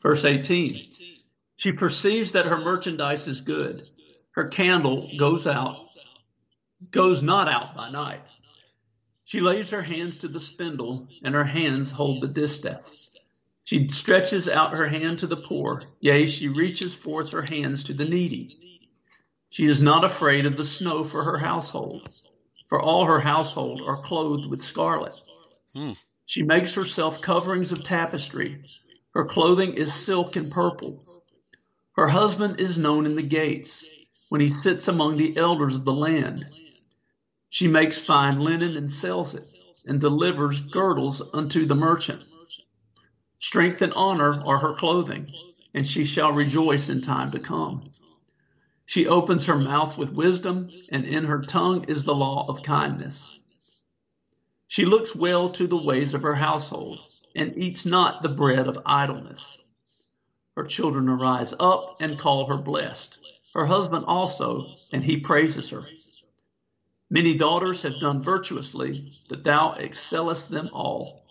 [0.00, 0.86] Verse 18.
[1.56, 3.88] She perceives that her merchandise is good.
[4.36, 5.88] Her candle goes out,
[6.92, 8.20] goes not out by night.
[9.24, 12.90] She lays her hands to the spindle, and her hands hold the distaff.
[13.64, 17.94] She stretches out her hand to the poor, yea, she reaches forth her hands to
[17.94, 18.88] the needy.
[19.50, 22.08] She is not afraid of the snow for her household,
[22.68, 25.12] for all her household are clothed with scarlet.
[25.72, 25.92] Hmm.
[26.26, 28.64] She makes herself coverings of tapestry.
[29.14, 31.04] Her clothing is silk and purple.
[31.94, 33.86] Her husband is known in the gates
[34.30, 36.46] when he sits among the elders of the land.
[37.52, 39.44] She makes fine linen and sells it,
[39.86, 42.24] and delivers girdles unto the merchant.
[43.40, 45.30] Strength and honor are her clothing,
[45.74, 47.90] and she shall rejoice in time to come.
[48.86, 53.38] She opens her mouth with wisdom, and in her tongue is the law of kindness.
[54.66, 57.00] She looks well to the ways of her household,
[57.36, 59.58] and eats not the bread of idleness.
[60.56, 63.18] Her children arise up and call her blessed,
[63.52, 65.86] her husband also, and he praises her.
[67.12, 71.26] Many daughters have done virtuously, but thou excellest them all.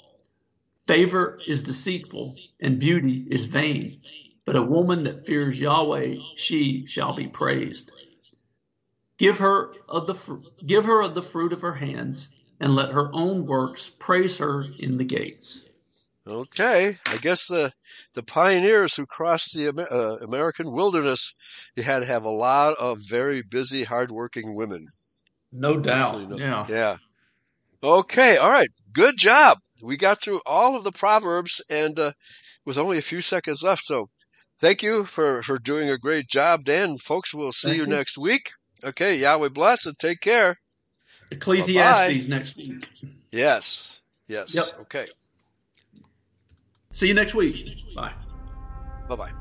[0.85, 3.99] Favor is deceitful and beauty is vain,
[4.45, 7.91] but a woman that fears Yahweh, she shall be praised.
[9.17, 10.13] Give her of the
[10.63, 12.29] give her of the fruit of her hands,
[12.59, 15.63] and let her own works praise her in the gates.
[16.27, 17.73] Okay, I guess the
[18.13, 21.33] the pioneers who crossed the uh, American wilderness,
[21.75, 24.85] you had to have a lot of very busy, hardworking women.
[25.51, 26.29] No doubt.
[26.29, 26.65] No, yeah.
[26.69, 26.97] Yeah.
[27.83, 28.37] Okay.
[28.37, 28.69] All right.
[28.93, 29.57] Good job.
[29.83, 32.11] We got through all of the proverbs and uh,
[32.65, 33.81] with only a few seconds left.
[33.83, 34.09] So,
[34.59, 36.97] thank you for for doing a great job, Dan.
[36.97, 38.51] Folks, we'll see you, you, next week.
[38.83, 39.15] Okay.
[39.17, 40.57] Yahweh bless and take care.
[41.31, 42.35] Ecclesiastes Bye-bye.
[42.37, 42.89] next week.
[43.31, 44.01] Yes.
[44.27, 44.55] Yes.
[44.55, 44.81] Yep.
[44.81, 45.07] Okay.
[46.91, 47.83] See you next week.
[47.95, 48.13] Bye.
[49.07, 49.31] Bye bye.